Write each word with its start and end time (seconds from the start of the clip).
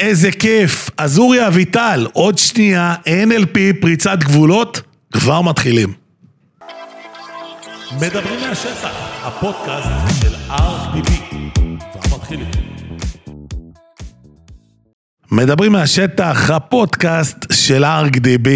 איזה 0.00 0.30
כיף. 0.32 0.90
אז 0.96 1.18
אורי 1.18 1.46
אביטל, 1.46 2.06
עוד 2.12 2.38
שנייה, 2.38 2.94
NLP, 3.06 3.58
פריצת 3.80 4.18
גבולות, 4.18 4.80
כבר 5.12 5.40
מתחילים. 5.40 5.92
מדברים 8.00 8.40
מהשטח, 8.40 8.90
הפודקאסט 9.22 9.88
של 10.22 10.34
RDB. 10.50 11.10
כבר 11.92 12.16
מתחילים. 12.16 12.46
מדברים 15.30 15.72
מהשטח, 15.72 16.50
הפודקאסט 16.50 17.46
של 17.52 17.84
RDB, 17.84 18.48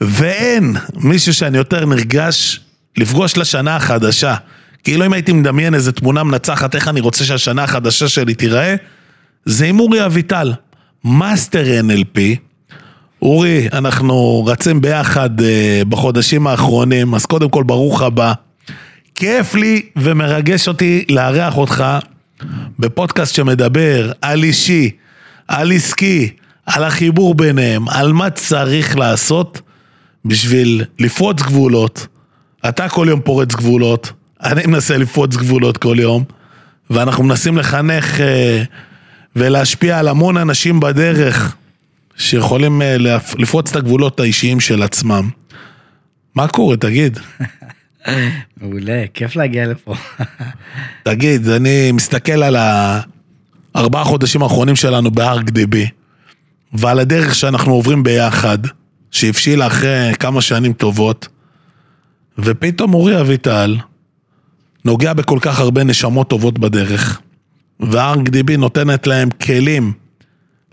ואין 0.00 0.76
מישהו 0.94 1.34
שאני 1.34 1.58
יותר 1.58 1.86
נרגש 1.86 2.60
לפגוש 2.96 3.36
לשנה 3.36 3.76
החדשה. 3.76 4.34
כאילו 4.84 5.06
אם 5.06 5.12
הייתי 5.12 5.32
מדמיין 5.32 5.74
איזה 5.74 5.92
תמונה 5.92 6.22
מנצחת, 6.22 6.74
איך 6.74 6.88
אני 6.88 7.00
רוצה 7.00 7.24
שהשנה 7.24 7.64
החדשה 7.64 8.08
שלי 8.08 8.34
תיראה, 8.34 8.76
זה 9.46 9.66
עם 9.66 9.80
אורי 9.80 10.06
אביטל, 10.06 10.52
master 11.04 11.64
NLP. 11.80 12.18
אורי, 13.22 13.68
אנחנו 13.72 14.44
רצים 14.46 14.80
ביחד 14.80 15.40
אה, 15.40 15.82
בחודשים 15.88 16.46
האחרונים, 16.46 17.14
אז 17.14 17.26
קודם 17.26 17.50
כל 17.50 17.62
ברוך 17.62 18.02
הבא. 18.02 18.32
כיף 19.14 19.54
לי 19.54 19.82
ומרגש 19.96 20.68
אותי 20.68 21.04
לארח 21.08 21.56
אותך 21.56 21.84
בפודקאסט 22.78 23.34
שמדבר 23.34 24.12
על 24.22 24.42
אישי, 24.44 24.90
על 25.48 25.72
עסקי, 25.72 26.30
על 26.66 26.84
החיבור 26.84 27.34
ביניהם, 27.34 27.88
על 27.88 28.12
מה 28.12 28.30
צריך 28.30 28.96
לעשות 28.96 29.60
בשביל 30.24 30.84
לפרוץ 30.98 31.42
גבולות. 31.42 32.06
אתה 32.68 32.88
כל 32.88 33.06
יום 33.10 33.20
פורץ 33.20 33.54
גבולות, 33.54 34.12
אני 34.42 34.66
מנסה 34.66 34.98
לפרוץ 34.98 35.36
גבולות 35.36 35.76
כל 35.76 35.96
יום, 36.00 36.24
ואנחנו 36.90 37.24
מנסים 37.24 37.58
לחנך 37.58 38.20
אה, 38.20 38.62
ולהשפיע 39.36 39.98
על 39.98 40.08
המון 40.08 40.36
אנשים 40.36 40.80
בדרך 40.80 41.56
שיכולים 42.16 42.82
אה, 42.82 42.96
לפרוץ 43.38 43.70
את 43.70 43.76
הגבולות 43.76 44.20
האישיים 44.20 44.60
של 44.60 44.82
עצמם. 44.82 45.30
מה 46.34 46.48
קורה, 46.48 46.76
תגיד? 46.76 47.18
מעולה, 48.60 49.04
כיף 49.14 49.36
להגיע 49.36 49.66
לפה. 49.66 49.94
תגיד, 51.02 51.48
אני 51.48 51.92
מסתכל 51.92 52.42
על 52.42 52.56
הארבעה 53.74 54.04
חודשים 54.04 54.42
האחרונים 54.42 54.76
שלנו 54.76 55.10
ב-ArcDB, 55.10 55.76
ועל 56.72 56.98
הדרך 56.98 57.34
שאנחנו 57.34 57.72
עוברים 57.72 58.02
ביחד, 58.02 58.58
שהבשילה 59.10 59.66
אחרי 59.66 60.12
כמה 60.20 60.40
שנים 60.40 60.72
טובות, 60.72 61.28
ופתאום 62.38 62.94
אורי 62.94 63.20
אביטל 63.20 63.76
נוגע 64.84 65.12
בכל 65.12 65.38
כך 65.42 65.60
הרבה 65.60 65.84
נשמות 65.84 66.30
טובות 66.30 66.58
בדרך, 66.58 67.20
ו-ArcDB 67.92 68.56
נותנת 68.58 69.06
להם 69.06 69.30
כלים 69.30 69.92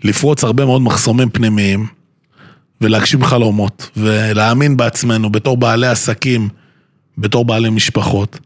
לפרוץ 0.04 0.44
הרבה 0.44 0.64
מאוד 0.64 0.82
מחסומים 0.82 1.30
פנימיים, 1.30 1.86
ולהגשים 2.80 3.24
חלומות, 3.24 3.90
ולהאמין 3.96 4.76
בעצמנו 4.76 5.30
בתור 5.30 5.56
בעלי 5.56 5.86
עסקים, 5.86 6.48
בתור 7.18 7.44
בעלי 7.44 7.70
משפחות. 7.70 8.38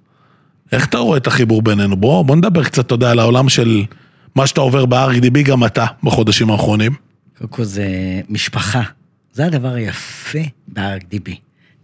איך 0.73 0.87
אתה 0.87 0.99
רואה 0.99 1.17
את 1.17 1.27
החיבור 1.27 1.63
בינינו? 1.63 1.97
בוא, 1.97 2.25
בוא 2.25 2.37
נדבר 2.37 2.65
קצת, 2.65 2.87
אתה 2.87 2.95
יודע, 2.95 3.11
על 3.11 3.19
העולם 3.19 3.49
של 3.49 3.85
מה 4.35 4.47
שאתה 4.47 4.61
עובר 4.61 4.87
ב-RDB, 4.87 5.43
גם 5.45 5.65
אתה, 5.65 5.87
בחודשים 6.03 6.51
האחרונים. 6.51 6.93
קודם 7.39 7.51
כל 7.51 7.65
זה 7.65 7.87
משפחה. 8.29 8.83
זה 9.33 9.47
הדבר 9.47 9.75
היפה 9.75 10.39
ב-RDB. 10.69 11.31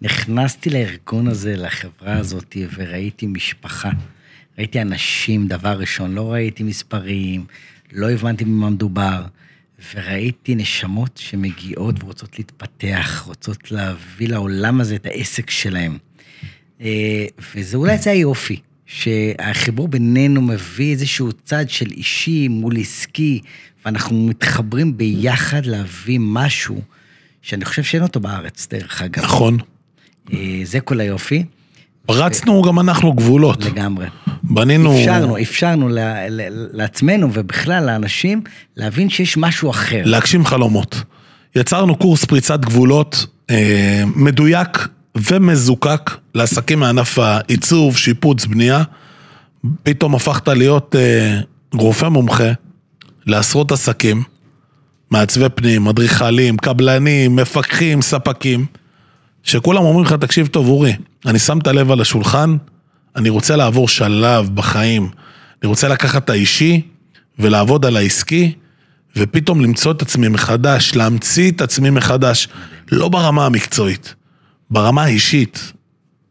נכנסתי 0.03 0.71
לארגון 0.71 1.29
הזה, 1.29 1.55
לחברה 1.57 2.17
הזאת, 2.17 2.57
וראיתי 2.77 3.27
משפחה. 3.27 3.91
ראיתי 4.59 4.83
אנשים, 4.83 5.49
דבר 5.49 5.79
ראשון, 5.79 6.15
לא 6.15 6.33
ראיתי 6.33 6.63
מספרים, 6.63 7.45
לא 7.93 8.11
הבנתי 8.11 8.45
במה 8.45 8.71
מדובר, 8.71 9.25
וראיתי 9.95 10.55
נשמות 10.55 11.17
שמגיעות 11.17 12.05
ורוצות 12.05 12.39
להתפתח, 12.39 13.23
רוצות 13.27 13.71
להביא 13.71 14.29
לעולם 14.29 14.81
הזה 14.81 14.95
את 14.95 15.07
העסק 15.07 15.51
שלהם. 15.51 15.99
אה, 16.81 17.27
וזה 17.55 17.77
אולי 17.77 17.99
זה 17.99 18.11
היופי, 18.11 18.61
שהחיבור 18.87 19.89
בינינו 19.89 20.43
מביא 20.43 20.93
איזשהו 20.93 21.33
צד 21.33 21.71
של 21.71 21.91
אישי 21.91 22.49
מול 22.49 22.81
עסקי, 22.81 23.41
ואנחנו 23.85 24.27
מתחברים 24.27 24.97
ביחד 24.97 25.67
להביא 25.67 26.19
משהו 26.23 26.83
שאני 27.43 27.65
חושב 27.65 27.83
שאין 27.83 28.03
אותו 28.03 28.21
בארץ, 28.21 28.69
דרך 28.71 29.03
אגב. 29.03 29.25
נכון. 29.25 29.59
אה, 30.33 30.61
זה 30.65 30.81
כל 30.81 31.01
היופי, 31.01 31.45
פרצנו 32.07 32.63
גם 32.63 32.81
אנחנו 32.81 33.13
גבולות. 33.13 33.65
לגמרי. 33.65 34.07
בנינו... 34.43 34.99
אפשרנו, 34.99 35.39
אפשרנו 35.43 35.89
לעצמנו 36.73 37.29
ובכלל 37.33 37.87
לאנשים 37.87 38.43
להבין 38.77 39.11
שיש 39.11 39.37
משהו 39.37 39.71
אחר. 39.71 40.03
להגשים 40.05 40.47
חלומות. 40.47 41.03
יצרנו 41.57 41.97
קורס 41.97 42.25
פריצת 42.25 42.61
גבולות 42.61 43.27
אה, 43.51 44.03
מדויק 44.17 44.89
ומזוקק 45.17 46.11
לעסקים 46.35 46.81
מענף 46.81 47.19
העיצוב, 47.19 47.97
שיפוץ, 47.97 48.47
בנייה. 48.47 48.83
פתאום 49.83 50.15
הפכת 50.15 50.49
להיות 50.49 50.97
אה, 50.97 51.41
רופא 51.75 52.07
מומחה 52.07 52.53
לעשרות 53.27 53.73
עסקים, 53.73 54.23
מעצבי 55.11 55.49
פנים, 55.55 55.89
אדריכלים, 55.89 56.57
קבלנים, 56.57 57.37
מפקחים, 57.37 58.03
ספקים, 58.03 58.67
שכולם 59.43 59.83
אומרים 59.83 60.05
לך, 60.05 60.13
תקשיב 60.13 60.47
טוב, 60.47 60.69
אורי, 60.69 60.93
אני 61.27 61.39
שם 61.39 61.59
את 61.59 61.67
הלב 61.67 61.91
על 61.91 62.01
השולחן, 62.01 62.57
אני 63.17 63.29
רוצה 63.29 63.57
לעבור 63.57 63.89
שלב 63.89 64.51
בחיים, 64.55 65.11
אני 65.63 65.69
רוצה 65.69 65.89
לקחת 65.89 66.25
את 66.25 66.31
האישי 66.31 66.81
ולעבוד 67.39 67.87
על 67.87 67.97
העסקי, 67.97 68.53
ופתאום 69.17 69.61
למצוא 69.61 69.93
את 69.93 70.03
עצמי 70.03 70.29
מחדש, 70.29 70.95
להמציא 70.95 71.51
את 71.51 71.61
עצמי 71.61 71.91
מחדש, 71.91 72.49
לא 72.93 73.09
ברמה 73.09 73.47
המקצועית, 73.47 74.15
ברמה 74.71 75.03
האישית. 75.05 75.73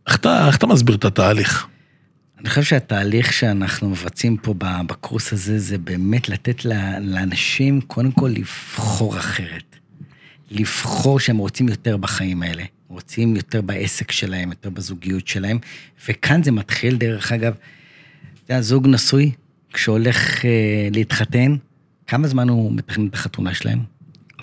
איך 0.07 0.15
אתה, 0.15 0.47
איך 0.47 0.57
אתה 0.57 0.67
מסביר 0.67 0.95
את 0.95 1.05
התהליך? 1.05 1.67
אני 2.39 2.49
חושב 2.49 2.63
שהתהליך 2.63 3.33
שאנחנו 3.33 3.89
מבצעים 3.89 4.37
פה 4.37 4.53
בקורס 4.59 5.33
הזה, 5.33 5.59
זה 5.59 5.77
באמת 5.77 6.29
לתת 6.29 6.65
לאנשים 7.01 7.81
קודם 7.81 8.11
כל 8.11 8.27
לבחור 8.27 9.17
אחרת. 9.17 9.75
לבחור 10.51 11.19
שהם 11.19 11.37
רוצים 11.37 11.69
יותר 11.69 11.97
בחיים 11.97 12.43
האלה, 12.43 12.63
רוצים 12.91 13.35
יותר 13.35 13.61
בעסק 13.61 14.11
שלהם, 14.11 14.49
יותר 14.49 14.69
בזוגיות 14.69 15.27
שלהם, 15.27 15.59
וכאן 16.09 16.43
זה 16.43 16.51
מתחיל, 16.51 16.97
דרך 16.97 17.31
אגב, 17.31 17.53
אתה 17.53 18.53
יודע, 18.53 18.61
זוג 18.61 18.87
נשוי, 18.87 19.31
כשהולך 19.73 20.45
אה, 20.45 20.49
להתחתן, 20.93 21.55
כמה 22.07 22.27
זמן 22.27 22.49
הוא 22.49 22.71
מתכנן 22.73 23.07
את 23.07 23.13
החתונה 23.13 23.53
שלהם? 23.53 23.79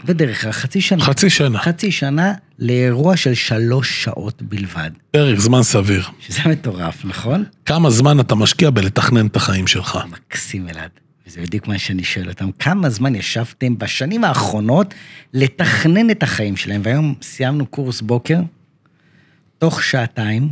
בדרך 0.05 0.43
כלל 0.43 0.53
חצי 0.53 0.81
שנה. 0.81 1.05
חצי 1.05 1.31
שנה, 1.31 1.59
חצי 1.59 1.93
שנה 1.93 2.35
לאירוע 2.59 3.17
של 3.17 3.35
שלוש 3.35 4.05
שעות 4.05 4.43
בלבד, 4.43 4.91
פרק 5.11 5.39
זמן 5.39 5.63
סביר. 5.63 6.05
שזה 6.21 6.41
מטורף, 6.47 7.05
נכון? 7.05 7.45
כמה 7.67 7.91
זמן 7.91 8.21
אתה 8.21 8.35
משקיע 8.35 8.71
בלתכנן 8.71 9.27
את 9.27 9.37
החיים 9.37 9.67
שלך? 9.67 9.99
מקסים 10.11 10.69
אלעד. 10.69 10.91
וזה 11.29 11.41
בדיוק 11.41 11.67
מה 11.67 11.79
שאני 11.79 12.05
שואל 12.05 12.29
אותם, 12.29 12.53
כמה 12.53 12.91
זמן 12.91 13.15
ישבתם 13.15 13.79
בשנים 13.79 14.25
האחרונות 14.25 14.95
לתכנן 15.33 16.11
את 16.11 16.23
החיים 16.23 16.57
שלהם? 16.57 16.81
והיום 16.85 17.15
סיימנו 17.23 17.67
קורס 17.67 18.01
בוקר, 18.01 18.41
תוך 19.59 19.83
שעתיים, 19.83 20.49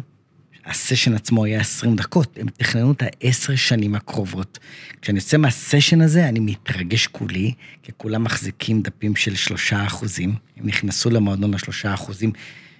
הסשן 0.66 1.14
עצמו 1.14 1.44
היה 1.44 1.60
20 1.60 1.96
דקות, 1.96 2.38
הם 2.40 2.46
תכננו 2.48 2.92
את 2.92 3.02
העשר 3.02 3.56
שנים 3.56 3.94
הקרובות. 3.94 4.58
כשאני 5.02 5.18
יוצא 5.18 5.36
מהסשן 5.36 6.00
הזה, 6.00 6.28
אני 6.28 6.40
מתרגש 6.40 7.06
כולי, 7.06 7.52
כי 7.82 7.92
כולם 7.96 8.24
מחזיקים 8.24 8.82
דפים 8.82 9.16
של 9.16 9.34
שלושה 9.34 9.86
אחוזים, 9.86 10.34
הם 10.56 10.66
נכנסו 10.66 11.10
למועדון 11.10 11.54
השלושה 11.54 11.94
אחוזים. 11.94 12.32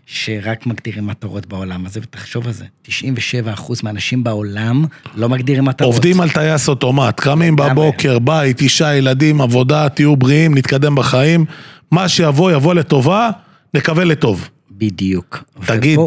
שרק 0.07 0.67
מגדירים 0.67 1.07
מטרות 1.07 1.47
בעולם 1.47 1.87
הזה, 1.87 2.01
ותחשוב 2.03 2.47
על 2.47 2.53
זה, 2.53 2.65
97 2.83 3.53
אחוז 3.53 3.83
מהאנשים 3.83 4.25
בעולם 4.25 4.85
לא 5.17 5.29
מגדירים 5.29 5.65
מטרות. 5.65 5.95
עובדים 5.95 6.21
על 6.21 6.31
טייס 6.31 6.69
אוטומט, 6.69 7.21
קמים. 7.21 7.57
בבוקר, 7.57 8.19
בית, 8.19 8.61
אישה, 8.61 8.95
ילדים, 8.95 9.41
עבודה, 9.41 9.89
תהיו 9.89 10.17
בריאים, 10.17 10.55
נתקדם 10.55 10.95
בחיים. 10.95 11.45
מה 11.91 12.09
שיבוא, 12.09 12.53
יבוא 12.53 12.75
לטובה, 12.75 13.31
נקווה 13.75 14.05
לטוב. 14.05 14.49
בדיוק. 14.71 15.45
תגיד, 15.67 15.99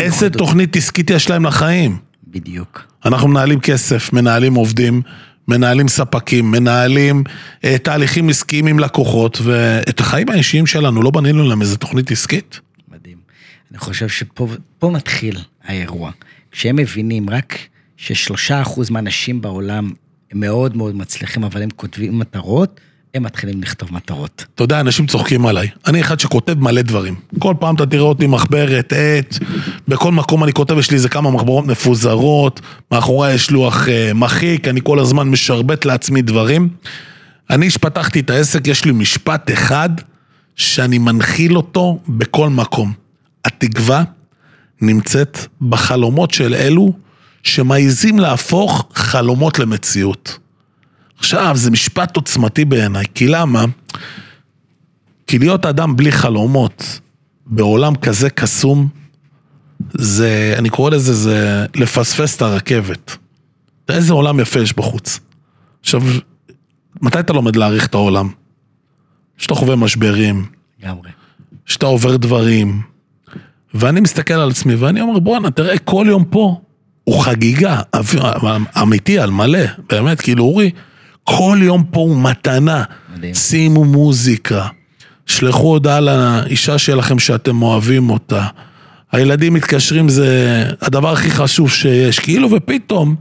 איזה. 0.00 0.30
תוכנית 0.30 0.76
עסקית 0.76 1.10
יש 1.10 1.30
להם 1.30 1.46
לחיים? 1.46 1.96
בדיוק. 2.28 2.82
אנחנו 3.04 3.28
מנהלים 3.28 3.60
כסף, 3.60 4.12
מנהלים 4.12 4.54
עובדים, 4.54 5.02
מנהלים 5.48 5.88
ספקים, 5.88 6.50
מנהלים 6.50 7.24
אה, 7.64 7.78
תהליכים 7.78 8.28
עסקיים 8.28 8.66
עם 8.66 8.78
לקוחות, 8.78 9.38
ואת 9.42 10.00
החיים 10.00 10.28
האישיים 10.28 10.66
שלנו 10.66 11.02
לא 11.02 11.10
בנינו 11.10 11.48
להם 11.48 11.62
איזה 11.62 11.76
תוכנית 11.76 12.10
עסקית? 12.10 12.60
אני 13.70 13.78
חושב 13.78 14.08
שפה 14.08 14.48
פה 14.78 14.90
מתחיל 14.90 15.36
האירוע. 15.64 16.10
כשהם 16.50 16.76
מבינים 16.76 17.30
רק 17.30 17.58
ששלושה 17.96 18.62
אחוז 18.62 18.90
מהאנשים 18.90 19.40
בעולם 19.40 19.90
הם 20.32 20.40
מאוד 20.40 20.76
מאוד 20.76 20.94
מצליחים, 20.94 21.44
אבל 21.44 21.62
הם 21.62 21.70
כותבים 21.76 22.18
מטרות, 22.18 22.80
הם 23.14 23.22
מתחילים 23.22 23.62
לכתוב 23.62 23.94
מטרות. 23.94 24.44
אתה 24.54 24.64
יודע, 24.64 24.80
אנשים 24.80 25.06
צוחקים 25.06 25.46
עליי. 25.46 25.68
אני 25.86 26.00
אחד 26.00 26.20
שכותב 26.20 26.58
מלא 26.58 26.82
דברים. 26.82 27.14
כל 27.38 27.54
פעם 27.60 27.74
אתה 27.74 27.86
תראה 27.86 28.02
אותי 28.02 28.26
מחברת, 28.26 28.92
עט, 28.92 29.38
בכל 29.88 30.12
מקום 30.12 30.44
אני 30.44 30.52
כותב, 30.52 30.78
יש 30.78 30.90
לי 30.90 30.96
איזה 30.96 31.08
כמה 31.08 31.30
מחברות 31.30 31.66
מפוזרות, 31.66 32.60
מאחורי 32.92 33.34
יש 33.34 33.50
לוח 33.50 33.88
אה, 33.88 34.12
מחיק, 34.14 34.68
אני 34.68 34.80
כל 34.84 34.98
הזמן 34.98 35.28
משרבט 35.28 35.84
לעצמי 35.84 36.22
דברים. 36.22 36.68
אני 37.50 37.70
שפתחתי 37.70 38.20
את 38.20 38.30
העסק, 38.30 38.66
יש 38.66 38.84
לי 38.84 38.92
משפט 38.92 39.52
אחד 39.52 39.90
שאני 40.56 40.98
מנחיל 40.98 41.56
אותו 41.56 42.00
בכל 42.08 42.48
מקום. 42.48 42.99
התקווה 43.44 44.04
נמצאת 44.80 45.38
בחלומות 45.68 46.30
של 46.30 46.54
אלו 46.54 46.92
שמעיזים 47.42 48.18
להפוך 48.18 48.88
חלומות 48.94 49.58
למציאות. 49.58 50.38
עכשיו, 51.18 51.52
זה 51.56 51.70
משפט 51.70 52.16
עוצמתי 52.16 52.64
בעיניי, 52.64 53.04
כי 53.14 53.28
למה? 53.28 53.64
כי 55.26 55.38
להיות 55.38 55.66
אדם 55.66 55.96
בלי 55.96 56.12
חלומות 56.12 57.00
בעולם 57.46 57.96
כזה 57.96 58.30
קסום, 58.30 58.88
זה, 59.92 60.54
אני 60.58 60.70
קורא 60.70 60.90
לזה, 60.90 61.14
זה 61.14 61.66
לפספס 61.74 62.36
את 62.36 62.42
הרכבת. 62.42 63.16
איזה 63.88 64.12
עולם 64.12 64.40
יפה 64.40 64.60
יש 64.60 64.76
בחוץ. 64.76 65.20
עכשיו, 65.80 66.02
מתי 67.00 67.20
אתה 67.20 67.32
לומד 67.32 67.56
להעריך 67.56 67.86
את 67.86 67.94
העולם? 67.94 68.28
שאתה 69.36 69.54
חווה 69.54 69.76
משברים, 69.76 70.46
לגמרי. 70.82 71.10
שאתה 71.66 71.86
עובר 71.86 72.16
דברים. 72.16 72.82
ואני 73.74 74.00
מסתכל 74.00 74.34
על 74.34 74.50
עצמי 74.50 74.74
ואני 74.74 75.00
אומר, 75.00 75.18
בואנה, 75.18 75.50
תראה, 75.50 75.78
כל 75.78 76.06
יום 76.08 76.24
פה 76.24 76.60
הוא 77.04 77.22
חגיגה, 77.22 77.80
אמיתי, 78.82 79.18
על 79.18 79.30
מלא, 79.30 79.58
באמת, 79.90 80.20
כאילו, 80.20 80.44
אורי, 80.44 80.70
כל 81.24 81.58
יום 81.62 81.84
פה 81.90 82.00
הוא 82.00 82.22
מתנה. 82.22 82.84
מדהים. 83.16 83.34
שימו 83.34 83.84
מוזיקה, 83.84 84.66
שלחו 85.26 85.66
הודעה 85.66 86.00
לאישה 86.00 86.78
שלכם 86.78 87.18
שאתם 87.18 87.62
אוהבים 87.62 88.10
אותה. 88.10 88.46
הילדים 89.12 89.54
מתקשרים, 89.54 90.08
זה 90.08 90.64
הדבר 90.80 91.12
הכי 91.12 91.30
חשוב 91.30 91.70
שיש. 91.70 92.18
כאילו, 92.18 92.50
ופתאום, 92.50 93.14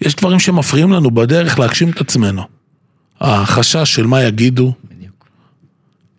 יש 0.00 0.14
דברים 0.14 0.38
שמפריעים 0.38 0.92
לנו 0.92 1.10
בדרך 1.10 1.58
להגשים 1.58 1.90
את 1.90 2.00
עצמנו. 2.00 2.42
החשש 3.20 3.94
של 3.94 4.06
מה 4.06 4.22
יגידו, 4.22 4.72
בדיוק. 4.90 5.28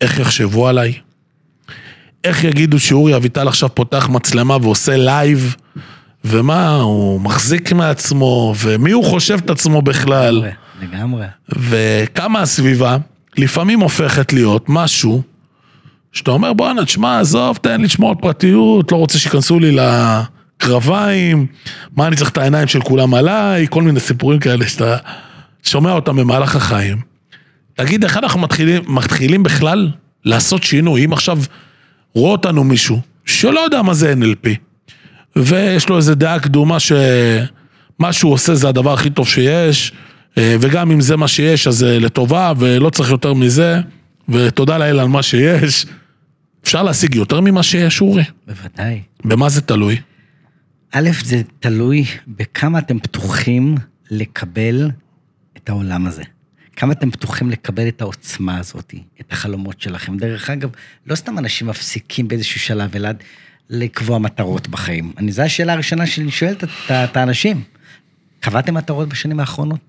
איך 0.00 0.18
יחשבו 0.18 0.68
עליי? 0.68 0.92
איך 2.24 2.44
יגידו 2.44 2.80
שאורי 2.80 3.16
אביטל 3.16 3.48
עכשיו 3.48 3.68
פותח 3.74 4.08
מצלמה 4.08 4.56
ועושה 4.56 4.96
לייב? 4.96 5.56
ומה, 6.24 6.76
הוא 6.76 7.20
מחזיק 7.20 7.72
מעצמו, 7.72 8.54
ומי 8.58 8.90
הוא 8.92 9.04
חושב 9.04 9.38
את 9.44 9.50
עצמו 9.50 9.82
בכלל? 9.82 10.34
לגמרי, 10.34 10.50
לגמרי. 10.82 11.26
וכמה 11.48 12.40
הסביבה 12.40 12.96
לפעמים 13.36 13.80
הופכת 13.80 14.32
להיות 14.32 14.64
משהו 14.68 15.22
שאתה 16.12 16.30
אומר 16.30 16.52
בואנה, 16.52 16.84
תשמע, 16.84 17.20
עזוב, 17.20 17.56
תן 17.56 17.80
לי 17.80 17.86
לשמור 17.86 18.10
על 18.10 18.16
פרטיות, 18.16 18.92
לא 18.92 18.96
רוצה 18.96 19.18
שייכנסו 19.18 19.60
לי 19.60 19.76
לקרביים, 19.76 21.46
מה 21.96 22.06
אני 22.06 22.16
צריך 22.16 22.30
את 22.30 22.38
העיניים 22.38 22.68
של 22.68 22.80
כולם 22.80 23.14
עליי, 23.14 23.66
כל 23.70 23.82
מיני 23.82 24.00
סיפורים 24.00 24.40
כאלה 24.40 24.66
שאתה 24.66 24.96
שומע 25.62 25.92
אותם 25.92 26.16
במהלך 26.16 26.56
החיים. 26.56 27.00
תגיד, 27.74 28.04
איך 28.04 28.16
אנחנו 28.16 28.40
מתחילים, 28.40 28.82
מתחילים 28.86 29.42
בכלל 29.42 29.90
לעשות 30.24 30.62
שינוי? 30.62 31.04
אם 31.04 31.12
עכשיו 31.12 31.38
רואה 32.14 32.32
אותנו 32.32 32.64
מישהו 32.64 33.00
שלא 33.24 33.60
יודע 33.60 33.82
מה 33.82 33.94
זה 33.94 34.14
NLP, 34.20 34.48
ויש 35.36 35.88
לו 35.88 35.96
איזה 35.96 36.14
דעה 36.14 36.40
קדומה 36.40 36.80
שמה 36.80 38.12
שהוא 38.12 38.32
עושה 38.32 38.54
זה 38.54 38.68
הדבר 38.68 38.92
הכי 38.92 39.10
טוב 39.10 39.28
שיש, 39.28 39.92
אה, 40.38 40.56
וגם 40.60 40.90
אם 40.90 41.00
זה 41.00 41.16
מה 41.16 41.28
שיש 41.28 41.66
אז 41.66 41.76
זה 41.76 41.98
לטובה 42.00 42.52
ולא 42.58 42.90
צריך 42.90 43.10
יותר 43.10 43.34
מזה, 43.34 43.80
ותודה 44.28 44.78
לאל 44.78 45.00
על 45.00 45.08
מה 45.08 45.22
שיש. 45.22 45.86
אפשר 46.64 46.82
להשיג 46.82 47.14
יותר 47.14 47.40
ממה 47.40 47.62
שיש, 47.62 48.00
אורי? 48.00 48.22
בוודאי. 48.46 49.00
במה 49.24 49.48
זה 49.48 49.60
תלוי? 49.60 50.00
א', 50.92 51.10
זה 51.24 51.42
תלוי 51.60 52.04
בכמה 52.28 52.78
אתם 52.78 52.98
פתוחים 52.98 53.74
לקבל 54.10 54.90
את 55.56 55.68
העולם 55.68 56.06
הזה. 56.06 56.22
כמה 56.76 56.92
אתם 56.92 57.10
פתוחים 57.10 57.50
לקבל 57.50 57.88
את 57.88 58.00
העוצמה 58.00 58.58
הזאת, 58.58 58.94
את 59.20 59.32
החלומות 59.32 59.80
שלכם. 59.80 60.16
דרך 60.16 60.50
אגב, 60.50 60.70
לא 61.06 61.14
סתם 61.14 61.38
אנשים 61.38 61.66
מפסיקים 61.66 62.28
באיזשהו 62.28 62.60
שלב, 62.60 62.96
אלעד, 62.96 63.22
לקבוע 63.70 64.18
מטרות 64.18 64.68
בחיים. 64.68 65.12
אני, 65.18 65.32
זו 65.32 65.42
השאלה 65.42 65.72
הראשונה 65.72 66.06
שאני 66.06 66.30
שואל 66.30 66.54
את, 66.88 67.16
האנשים. 67.16 67.62
קבעתם 68.40 68.74
מטרות 68.74 69.08
בשנים 69.08 69.40
האחרונות? 69.40 69.80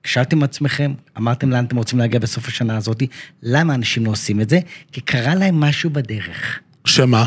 הקשבתם 0.00 0.36
עם 0.36 0.42
עצמכם? 0.42 0.94
אמרתם 1.18 1.50
לאן 1.50 1.64
אתם 1.64 1.76
רוצים 1.76 1.98
להגיע 1.98 2.20
בסוף 2.20 2.48
השנה 2.48 2.76
הזאת? 2.76 3.02
למה 3.42 3.74
אנשים 3.74 4.06
לא 4.06 4.10
עושים 4.10 4.40
את 4.40 4.48
זה? 4.48 4.60
כי 4.92 5.00
קרה 5.00 5.34
להם 5.34 5.60
משהו 5.60 5.90
בדרך. 5.90 6.60
שמה? 6.84 7.26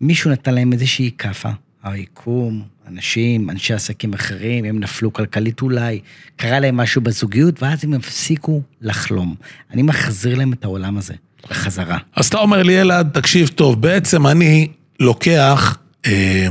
מישהו 0.00 0.30
נתן 0.30 0.54
להם 0.54 0.72
איזושהי 0.72 1.10
כאפה, 1.18 1.50
היקום, 1.82 2.62
אנשים, 2.88 3.50
אנשי 3.50 3.74
עסקים 3.74 4.14
אחרים, 4.14 4.64
הם 4.64 4.80
נפלו 4.80 5.12
כלכלית 5.12 5.62
אולי, 5.62 6.00
קרה 6.36 6.60
להם 6.60 6.76
משהו 6.76 7.00
בזוגיות, 7.00 7.62
ואז 7.62 7.84
הם 7.84 7.94
הפסיקו 7.94 8.62
לחלום. 8.80 9.34
אני 9.72 9.82
מחזיר 9.82 10.38
להם 10.38 10.52
את 10.52 10.64
העולם 10.64 10.98
הזה, 10.98 11.14
בחזרה. 11.50 11.98
אז 12.16 12.26
אתה 12.26 12.38
אומר 12.38 12.62
לי, 12.62 12.80
אלעד, 12.80 13.10
תקשיב 13.12 13.48
טוב, 13.48 13.80
בעצם 13.80 14.26
אני 14.26 14.68
לוקח 15.00 15.78
אה, 16.06 16.48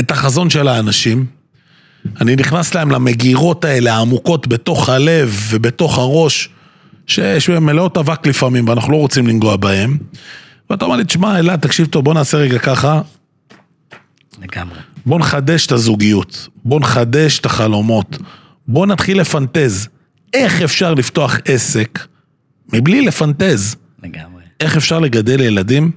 את 0.00 0.10
החזון 0.10 0.50
של 0.50 0.68
האנשים, 0.68 1.26
אני 2.20 2.36
נכנס 2.36 2.74
להם 2.74 2.90
למגירות 2.90 3.64
האלה 3.64 3.94
העמוקות 3.94 4.48
בתוך 4.48 4.88
הלב 4.88 5.40
ובתוך 5.50 5.98
הראש, 5.98 6.48
שיש 7.06 7.50
בהן 7.50 7.62
מלאות 7.62 7.96
אבק 7.96 8.26
לפעמים 8.26 8.68
ואנחנו 8.68 8.92
לא 8.92 8.96
רוצים 8.96 9.26
לנגוע 9.26 9.56
בהם. 9.56 9.98
ואתה 10.70 10.84
אומר 10.84 10.96
לי, 10.96 11.04
תשמע, 11.04 11.38
אלעד, 11.38 11.60
תקשיב 11.60 11.86
טוב, 11.86 12.04
בוא 12.04 12.14
נעשה 12.14 12.36
רגע 12.36 12.58
ככה, 12.58 13.00
לגמרי. 14.42 14.78
בוא 15.06 15.18
נחדש 15.18 15.66
את 15.66 15.72
הזוגיות, 15.72 16.48
בוא 16.64 16.80
נחדש 16.80 17.38
את 17.38 17.46
החלומות, 17.46 18.18
בוא 18.68 18.86
נתחיל 18.86 19.20
לפנטז. 19.20 19.88
איך 20.34 20.62
אפשר 20.62 20.94
לפתוח 20.94 21.36
עסק 21.44 22.06
מבלי 22.72 23.02
לפנטז? 23.02 23.76
לגמרי. 24.02 24.42
איך 24.60 24.76
אפשר 24.76 24.98
לגדל 24.98 25.40
ילדים 25.40 25.90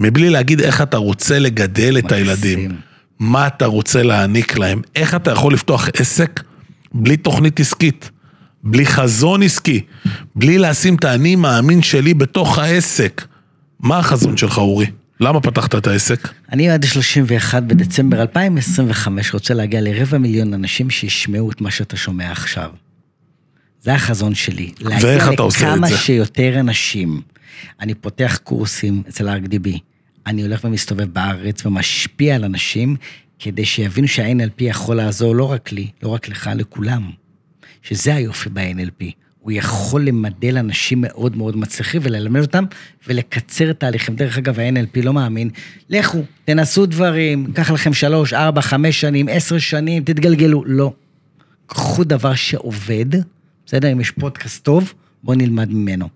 מבלי 0.00 0.30
להגיד 0.30 0.60
איך 0.60 0.82
אתה 0.82 0.96
רוצה 0.96 1.38
לגדל 1.38 1.98
את 1.98 2.04
מקסים. 2.04 2.18
הילדים, 2.18 2.76
מה 3.18 3.46
אתה 3.46 3.66
רוצה 3.66 4.02
להעניק 4.02 4.58
להם, 4.58 4.82
איך 4.96 5.14
אתה 5.14 5.30
יכול 5.30 5.54
לפתוח 5.54 5.88
עסק 5.96 6.42
בלי 6.94 7.16
תוכנית 7.16 7.60
עסקית, 7.60 8.10
בלי 8.64 8.86
חזון 8.86 9.42
עסקי, 9.42 9.80
בלי 10.34 10.58
לשים 10.58 10.94
את 10.94 11.04
האני 11.04 11.36
מאמין 11.36 11.82
שלי 11.82 12.14
בתוך 12.14 12.58
העסק. 12.58 13.24
מה 13.80 13.98
החזון 13.98 14.36
שלך, 14.36 14.58
אורי? 14.58 14.86
למה 15.20 15.40
פתחת 15.40 15.74
את 15.74 15.86
העסק? 15.86 16.28
אני 16.52 16.70
עד 16.70 16.84
31 16.84 17.62
בדצמבר 17.62 18.22
2025 18.22 19.34
רוצה 19.34 19.54
להגיע 19.54 19.80
לרבע 19.80 20.18
מיליון 20.18 20.54
אנשים 20.54 20.90
שישמעו 20.90 21.50
את 21.50 21.60
מה 21.60 21.70
שאתה 21.70 21.96
שומע 21.96 22.32
עכשיו. 22.32 22.70
זה 23.80 23.94
החזון 23.94 24.34
שלי. 24.34 24.72
ואיך 24.80 25.32
אתה 25.32 25.42
עושה 25.42 25.72
את 25.72 25.76
לכמה 25.76 25.88
זה? 25.88 25.96
שיותר 25.96 26.60
אנשים. 26.60 27.20
אני 27.80 27.94
פותח 27.94 28.38
קורסים 28.44 29.02
אצל 29.08 29.28
ה-RDB, 29.28 29.68
אני 30.26 30.42
הולך 30.42 30.64
ומסתובב 30.64 31.04
בארץ 31.04 31.66
ומשפיע 31.66 32.34
על 32.34 32.44
אנשים, 32.44 32.96
כדי 33.38 33.64
שיבינו 33.64 34.08
שה-NLP 34.08 34.60
יכול 34.60 34.96
לעזור 34.96 35.34
לא 35.34 35.52
רק 35.52 35.72
לי, 35.72 35.90
לא 36.02 36.08
רק 36.08 36.28
לך, 36.28 36.50
לכולם. 36.54 37.10
שזה 37.82 38.14
היופי 38.14 38.48
ב-NLP. 38.52 39.04
הוא 39.46 39.52
יכול 39.52 40.04
למדל 40.04 40.58
אנשים 40.58 41.00
מאוד 41.00 41.36
מאוד 41.36 41.56
מצליחים 41.56 42.00
וללמד 42.04 42.40
אותם 42.40 42.64
ולקצר 43.08 43.72
תהליכים. 43.72 44.16
דרך 44.16 44.38
אגב, 44.38 44.60
ה-NLP 44.60 45.04
לא 45.04 45.12
מאמין, 45.12 45.50
לכו, 45.90 46.22
תנסו 46.44 46.86
דברים, 46.86 47.52
קח 47.54 47.70
לכם 47.70 47.92
שלוש, 47.92 48.32
ארבע, 48.32 48.60
חמש 48.60 49.00
שנים, 49.00 49.28
עשר 49.30 49.58
שנים, 49.58 50.02
תתגלגלו. 50.02 50.64
לא. 50.66 50.92
קחו 51.66 52.04
דבר 52.04 52.34
שעובד, 52.34 53.06
בסדר? 53.66 53.92
אם 53.92 54.00
יש 54.00 54.10
פודקאסט 54.10 54.64
טוב, 54.64 54.92
בואו 55.22 55.36
נלמד 55.36 55.70
ממנו. 55.70 56.08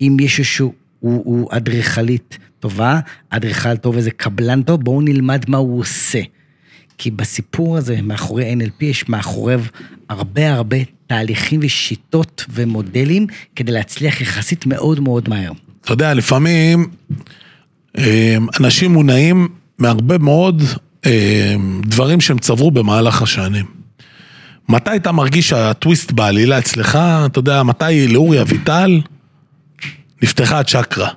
אם 0.00 0.16
יש 0.20 0.38
איזשהו, 0.38 0.72
הוא, 1.00 1.22
הוא 1.24 1.48
אדריכלית 1.50 2.38
טובה, 2.60 3.00
אדריכל 3.30 3.76
טוב 3.76 3.96
איזה 3.96 4.10
קבלן 4.10 4.62
טוב, 4.62 4.84
בואו 4.84 5.00
נלמד 5.00 5.44
מה 5.50 5.58
הוא 5.58 5.80
עושה. 5.80 6.20
כי 6.98 7.10
בסיפור 7.10 7.76
הזה, 7.76 8.02
מאחורי 8.02 8.54
NLP, 8.54 8.84
יש 8.84 9.08
מאחוריו 9.08 9.60
הרבה 10.08 10.52
הרבה 10.52 10.76
תהליכים 11.06 11.60
ושיטות 11.62 12.44
ומודלים 12.50 13.26
כדי 13.56 13.72
להצליח 13.72 14.20
יחסית 14.20 14.66
מאוד 14.66 15.00
מאוד 15.00 15.28
מהר. 15.28 15.52
אתה 15.80 15.92
יודע, 15.92 16.14
לפעמים 16.14 16.90
אה, 17.98 18.36
אנשים 18.60 18.92
מונעים 18.92 19.48
מהרבה 19.78 20.18
מאוד 20.18 20.62
אה, 21.06 21.54
דברים 21.82 22.20
שהם 22.20 22.38
צברו 22.38 22.70
במהלך 22.70 23.22
השנים. 23.22 23.66
מתי 24.68 24.96
אתה 24.96 25.12
מרגיש 25.12 25.48
שהטוויסט 25.48 26.12
בעלילה 26.12 26.58
אצלך, 26.58 26.98
אתה 27.26 27.38
יודע, 27.38 27.62
מתי 27.62 28.08
לאורי 28.08 28.40
אביטל 28.40 29.00
נפתחה 30.22 30.58
הצ'קרה? 30.58 31.08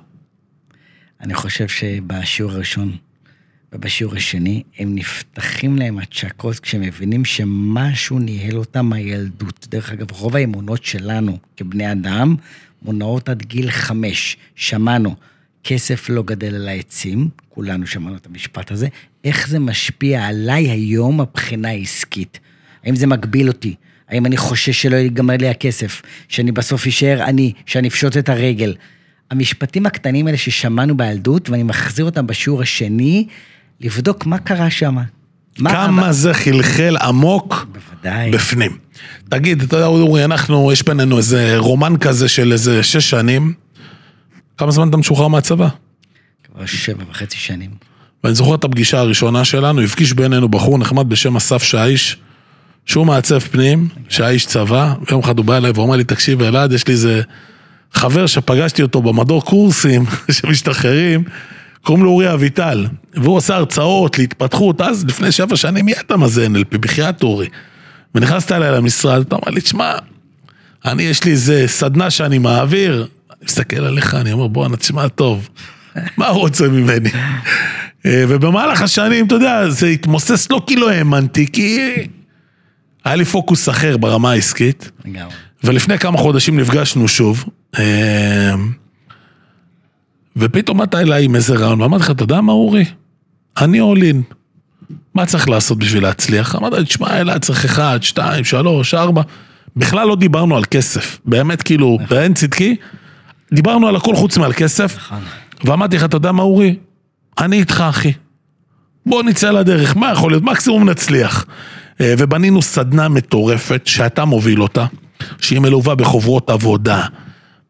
אני 1.20 1.34
חושב 1.34 1.68
שבשיעור 1.68 2.52
הראשון 2.52 2.96
ובשיעור 3.72 4.14
השני, 4.16 4.62
הם 4.78 4.94
נפתחים 4.94 5.76
להם 5.76 5.98
הצ'קרות 5.98 6.60
כשהם 6.60 6.80
מבינים 6.80 7.24
שמשהו 7.24 8.18
ניהל 8.18 8.56
אותם 8.56 8.86
מהילדות. 8.86 9.66
דרך 9.70 9.92
אגב, 9.92 10.12
רוב 10.12 10.36
האמונות 10.36 10.84
שלנו 10.84 11.38
כבני 11.56 11.92
אדם 11.92 12.36
מונעות 12.82 13.28
עד 13.28 13.42
גיל 13.42 13.70
חמש. 13.70 14.36
שמענו, 14.54 15.14
כסף 15.64 16.08
לא 16.08 16.22
גדל 16.22 16.54
על 16.54 16.68
העצים, 16.68 17.28
כולנו 17.48 17.86
שמענו 17.86 18.16
את 18.16 18.26
המשפט 18.26 18.70
הזה, 18.70 18.88
איך 19.24 19.48
זה 19.48 19.58
משפיע 19.58 20.26
עליי 20.26 20.70
היום 20.70 21.20
מבחינה 21.20 21.70
עסקית? 21.70 22.40
האם 22.84 22.96
זה 22.96 23.06
מגביל 23.06 23.48
אותי? 23.48 23.74
האם 24.08 24.26
אני 24.26 24.36
חושש 24.36 24.82
שלא 24.82 24.96
ייגמר 24.96 25.36
לי 25.36 25.48
הכסף? 25.48 26.02
שאני 26.28 26.52
בסוף 26.52 26.86
אשאר 26.86 27.24
אני, 27.24 27.52
שאני 27.66 27.88
אפשוט 27.88 28.16
את 28.16 28.28
הרגל? 28.28 28.74
המשפטים 29.30 29.86
הקטנים 29.86 30.26
האלה 30.26 30.38
ששמענו 30.38 30.96
בילדות, 30.96 31.50
ואני 31.50 31.62
מחזיר 31.62 32.04
אותם 32.04 32.26
בשיעור 32.26 32.62
השני, 32.62 33.26
לבדוק 33.80 34.26
מה 34.26 34.38
קרה 34.38 34.70
שם. 34.70 34.96
מה- 35.58 35.70
כמה 35.70 35.90
מה- 35.90 36.12
זה 36.12 36.34
חלחל 36.34 36.96
עמוק 37.02 37.66
בוודאי. 37.72 38.30
בפנים. 38.30 38.78
תגיד, 39.28 39.62
אתה 39.62 39.76
יודע, 39.76 39.86
אורי, 39.86 40.24
אנחנו, 40.24 40.72
יש 40.72 40.82
בינינו 40.82 41.18
איזה 41.18 41.54
רומן 41.58 41.96
כזה 41.96 42.28
של 42.28 42.52
איזה 42.52 42.82
שש 42.82 43.10
שנים. 43.10 43.52
כמה 44.58 44.70
זמן 44.70 44.88
אתה 44.88 44.96
משוחרר 44.96 45.28
מהצבא? 45.28 45.68
כבר 46.54 46.66
שבע 46.66 47.04
וחצי 47.10 47.36
שנים. 47.36 47.70
ואני 48.24 48.34
זוכר 48.34 48.54
את 48.54 48.64
הפגישה 48.64 48.98
הראשונה 48.98 49.44
שלנו, 49.44 49.80
הפגיש 49.82 50.12
בינינו 50.12 50.48
בחור 50.48 50.78
נחמד 50.78 51.08
בשם 51.08 51.36
אסף 51.36 51.62
שיש, 51.62 52.16
שהוא 52.86 53.06
מעצב 53.06 53.38
פנים, 53.38 53.88
שהיה 54.08 54.30
איש 54.30 54.46
צבא, 54.46 54.94
ויום 55.08 55.22
אחד 55.22 55.38
הוא 55.38 55.46
בא 55.46 55.56
אליי 55.56 55.70
ואומר 55.74 55.96
לי, 55.96 56.04
תקשיב 56.04 56.42
אלעד, 56.42 56.72
יש 56.72 56.86
לי 56.88 56.92
איזה 56.94 57.22
חבר 57.92 58.26
שפגשתי 58.26 58.82
אותו 58.82 59.02
במדור 59.02 59.44
קורסים 59.44 60.04
שמשתחררים, 60.32 61.24
קוראים 61.82 62.04
לו 62.04 62.10
אורי 62.10 62.32
אביטל, 62.32 62.86
והוא 63.14 63.36
עושה 63.36 63.56
הרצאות 63.56 64.18
להתפתחות, 64.18 64.80
אז 64.80 65.04
לפני 65.04 65.32
שבע 65.32 65.56
שנים, 65.56 65.84
מי 65.84 65.92
אתה 65.92 66.16
מה 66.16 66.28
זה 66.28 66.46
NLP? 66.46 66.78
בחייאת 66.78 67.22
אורי. 67.22 67.48
ונכנסת 68.14 68.52
אליי 68.52 68.72
למשרד, 68.72 69.20
אתה 69.20 69.34
אומר 69.34 69.50
לי, 69.50 69.60
תשמע, 69.60 69.92
אני, 70.84 71.02
יש 71.02 71.24
לי 71.24 71.30
איזה 71.30 71.64
סדנה 71.66 72.10
שאני 72.10 72.38
מעביר, 72.38 73.06
אני 73.30 73.38
מסתכל 73.44 73.84
עליך, 73.84 74.14
אני 74.14 74.32
אומר, 74.32 74.46
בואנה, 74.46 74.76
תשמע 74.76 75.08
טוב, 75.08 75.48
מה 76.16 76.28
הוא 76.28 76.38
רוצה 76.40 76.68
ממני? 76.68 77.10
אה, 78.06 78.24
ובמהלך 78.28 78.82
השנים, 78.82 79.26
אתה 79.26 79.34
יודע, 79.34 79.68
זה 79.68 79.86
התמוסס 79.86 80.50
לא 80.50 80.62
כי 80.66 80.76
לא 80.76 80.90
האמנתי, 80.90 81.46
כי 81.52 81.94
היה 83.04 83.16
לי 83.16 83.24
פוקוס 83.24 83.68
אחר 83.68 83.96
ברמה 83.96 84.30
העסקית. 84.30 84.90
ולפני 85.64 85.98
כמה 85.98 86.18
חודשים 86.18 86.60
נפגשנו 86.60 87.08
שוב, 87.08 87.44
אה, 87.78 88.54
ופתאום 90.38 90.78
באת 90.78 90.94
אליי 90.94 91.24
עם 91.24 91.34
איזה 91.34 91.54
רעיון, 91.54 91.80
ואמרתי 91.80 92.04
לך, 92.04 92.10
אתה 92.10 92.22
יודע 92.22 92.40
מה 92.40 92.52
אורי? 92.52 92.84
אני 93.58 93.80
אולין. 93.80 94.22
מה 95.14 95.26
צריך 95.26 95.48
לעשות 95.48 95.78
בשביל 95.78 96.02
להצליח? 96.02 96.54
אמרת 96.56 96.72
לי, 96.72 96.84
תשמע, 96.84 97.20
אלעד 97.20 97.40
צריך 97.40 97.64
אחד, 97.64 97.98
שתיים, 98.02 98.44
שלוש, 98.44 98.94
ארבע. 98.94 99.22
בכלל 99.76 100.08
לא 100.08 100.16
דיברנו 100.16 100.56
על 100.56 100.64
כסף. 100.64 101.18
באמת, 101.24 101.62
כאילו, 101.62 101.98
באין 102.10 102.34
צדקי, 102.34 102.76
דיברנו 103.52 103.88
על 103.88 103.96
הכל 103.96 104.16
חוץ 104.16 104.38
מעל 104.38 104.52
כסף. 104.52 104.96
נכון. 104.96 105.18
ואמרתי 105.64 105.96
לך, 105.96 106.04
אתה 106.04 106.16
יודע 106.16 106.32
מה 106.32 106.42
אורי? 106.42 106.76
אני 107.38 107.58
איתך 107.58 107.84
אחי. 107.88 108.12
בוא 109.06 109.22
נצא 109.22 109.50
לדרך, 109.50 109.96
מה 109.96 110.12
יכול 110.12 110.30
להיות? 110.30 110.42
מקסימום 110.42 110.90
נצליח. 110.90 111.46
אה, 112.00 112.14
ובנינו 112.18 112.62
סדנה 112.62 113.08
מטורפת 113.08 113.82
שאתה 113.84 114.24
מוביל 114.24 114.62
אותה, 114.62 114.86
שהיא 115.40 115.60
מלווה 115.60 115.94
בחוברות 115.94 116.50
עבודה, 116.50 117.02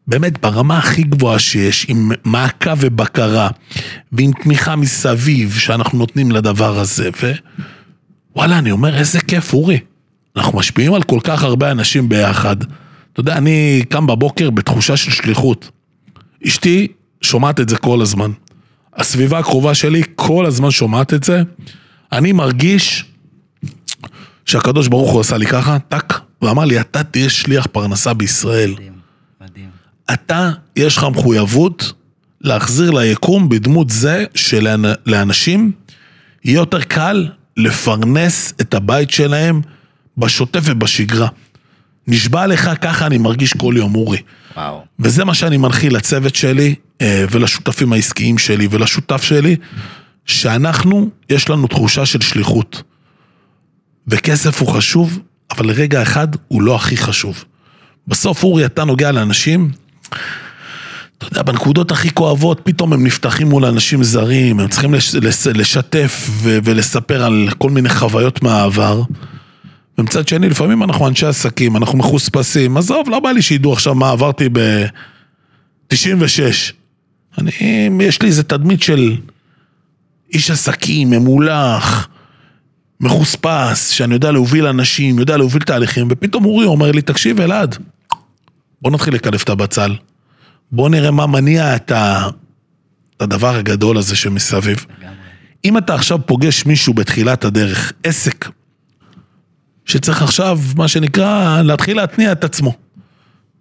באמת 0.09 0.41
ברמה 0.41 0.77
הכי 0.77 1.03
גבוהה 1.03 1.39
שיש, 1.39 1.85
עם 1.89 2.11
מעקב 2.23 2.77
ובקרה, 2.79 3.49
ועם 4.11 4.31
תמיכה 4.43 4.75
מסביב 4.75 5.55
שאנחנו 5.59 5.97
נותנים 5.97 6.31
לדבר 6.31 6.79
הזה, 6.79 7.09
ווואלה, 8.35 8.59
אני 8.59 8.71
אומר, 8.71 8.97
איזה 8.97 9.19
כיף, 9.21 9.53
אורי. 9.53 9.79
אנחנו 10.35 10.57
משפיעים 10.57 10.93
על 10.93 11.03
כל 11.03 11.19
כך 11.23 11.43
הרבה 11.43 11.71
אנשים 11.71 12.09
ביחד. 12.09 12.55
אתה 13.13 13.19
יודע, 13.19 13.37
אני 13.37 13.81
קם 13.89 14.07
בבוקר 14.07 14.49
בתחושה 14.49 14.97
של 14.97 15.11
שליחות. 15.11 15.71
אשתי 16.47 16.87
שומעת 17.21 17.59
את 17.59 17.69
זה 17.69 17.77
כל 17.77 18.01
הזמן. 18.01 18.31
הסביבה 18.95 19.39
הקרובה 19.39 19.75
שלי 19.75 20.01
כל 20.15 20.45
הזמן 20.45 20.71
שומעת 20.71 21.13
את 21.13 21.23
זה. 21.23 21.41
אני 22.11 22.31
מרגיש 22.31 23.05
שהקדוש 24.45 24.87
ברוך 24.87 25.11
הוא 25.11 25.21
עשה 25.21 25.37
לי 25.37 25.45
ככה, 25.45 25.79
טאק, 25.79 26.19
ואמר 26.41 26.65
לי, 26.65 26.79
אתה 26.79 27.03
תהיה 27.03 27.29
שליח 27.29 27.67
פרנסה 27.71 28.13
בישראל. 28.13 28.75
אתה, 30.13 30.51
יש 30.75 30.97
לך 30.97 31.03
מחויבות 31.03 31.93
להחזיר 32.41 32.91
ליקום 32.91 33.49
בדמות 33.49 33.89
זה 33.89 34.25
שלאנשים 34.35 35.71
יהיה 36.45 36.55
יותר 36.55 36.81
קל 36.81 37.27
לפרנס 37.57 38.53
את 38.61 38.73
הבית 38.73 39.09
שלהם 39.09 39.61
בשוטף 40.17 40.61
ובשגרה. 40.65 41.27
נשבע 42.07 42.47
לך, 42.47 42.69
ככה 42.81 43.05
אני 43.05 43.17
מרגיש 43.17 43.53
כל 43.53 43.73
יום, 43.77 43.95
אורי. 43.95 44.17
וואו. 44.57 44.83
וזה 44.99 45.25
מה 45.25 45.33
שאני 45.33 45.57
מנחיל 45.57 45.95
לצוות 45.95 46.35
שלי, 46.35 46.75
אה, 47.01 47.25
ולשותפים 47.31 47.93
העסקיים 47.93 48.37
שלי, 48.37 48.67
ולשותף 48.71 49.23
שלי, 49.23 49.55
שאנחנו, 50.25 51.09
יש 51.29 51.49
לנו 51.49 51.67
תחושה 51.67 52.05
של 52.05 52.21
שליחות. 52.21 52.83
וכסף 54.07 54.61
הוא 54.61 54.69
חשוב, 54.69 55.19
אבל 55.51 55.67
לרגע 55.67 56.01
אחד 56.01 56.27
הוא 56.47 56.61
לא 56.61 56.75
הכי 56.75 56.97
חשוב. 56.97 57.43
בסוף, 58.07 58.43
אורי, 58.43 58.65
אתה 58.65 58.83
נוגע 58.83 59.11
לאנשים, 59.11 59.71
אתה 61.17 61.27
יודע, 61.27 61.41
בנקודות 61.41 61.91
הכי 61.91 62.09
כואבות, 62.09 62.61
פתאום 62.63 62.93
הם 62.93 63.05
נפתחים 63.05 63.49
מול 63.49 63.65
אנשים 63.65 64.03
זרים, 64.03 64.59
הם 64.59 64.67
צריכים 64.67 64.93
לש, 64.93 65.15
לש, 65.15 65.47
לשתף 65.47 66.27
ו, 66.29 66.59
ולספר 66.63 67.23
על 67.23 67.47
כל 67.57 67.69
מיני 67.69 67.89
חוויות 67.89 68.43
מהעבר. 68.43 69.01
ומצד 69.97 70.27
שני, 70.27 70.49
לפעמים 70.49 70.83
אנחנו 70.83 71.07
אנשי 71.07 71.25
עסקים, 71.25 71.77
אנחנו 71.77 71.97
מחוספסים, 71.97 72.77
עזוב, 72.77 73.09
לא 73.09 73.19
בא 73.19 73.31
לי 73.31 73.41
שידעו 73.41 73.73
עכשיו 73.73 73.95
מה 73.95 74.09
עברתי 74.09 74.49
ב-96. 74.49 75.93
אני, 77.37 77.51
יש 78.01 78.21
לי 78.21 78.27
איזה 78.27 78.43
תדמית 78.43 78.83
של 78.83 79.15
איש 80.33 80.51
עסקים, 80.51 81.09
ממולח, 81.09 82.07
מחוספס, 82.99 83.89
שאני 83.89 84.13
יודע 84.13 84.31
להוביל 84.31 84.65
אנשים, 84.65 85.19
יודע 85.19 85.37
להוביל 85.37 85.61
תהליכים, 85.63 86.07
ופתאום 86.09 86.45
אורי 86.45 86.65
אומר 86.65 86.91
לי, 86.91 87.01
תקשיב, 87.01 87.41
אלעד, 87.41 87.77
בוא 88.81 88.91
נתחיל 88.91 89.13
לקלף 89.15 89.43
את 89.43 89.49
הבצל. 89.49 89.95
בוא 90.71 90.89
נראה 90.89 91.11
מה 91.11 91.27
מניע 91.27 91.75
את, 91.75 91.91
ה... 91.91 92.29
את 93.17 93.21
הדבר 93.21 93.55
הגדול 93.55 93.97
הזה 93.97 94.15
שמסביב. 94.15 94.85
לגמרי. 94.99 95.15
אם 95.65 95.77
אתה 95.77 95.95
עכשיו 95.95 96.25
פוגש 96.25 96.65
מישהו 96.65 96.93
בתחילת 96.93 97.45
הדרך, 97.45 97.93
עסק, 98.03 98.49
שצריך 99.85 100.21
עכשיו, 100.21 100.59
מה 100.75 100.87
שנקרא, 100.87 101.61
להתחיל 101.61 101.97
להתניע 101.97 102.31
את 102.31 102.43
עצמו. 102.43 102.73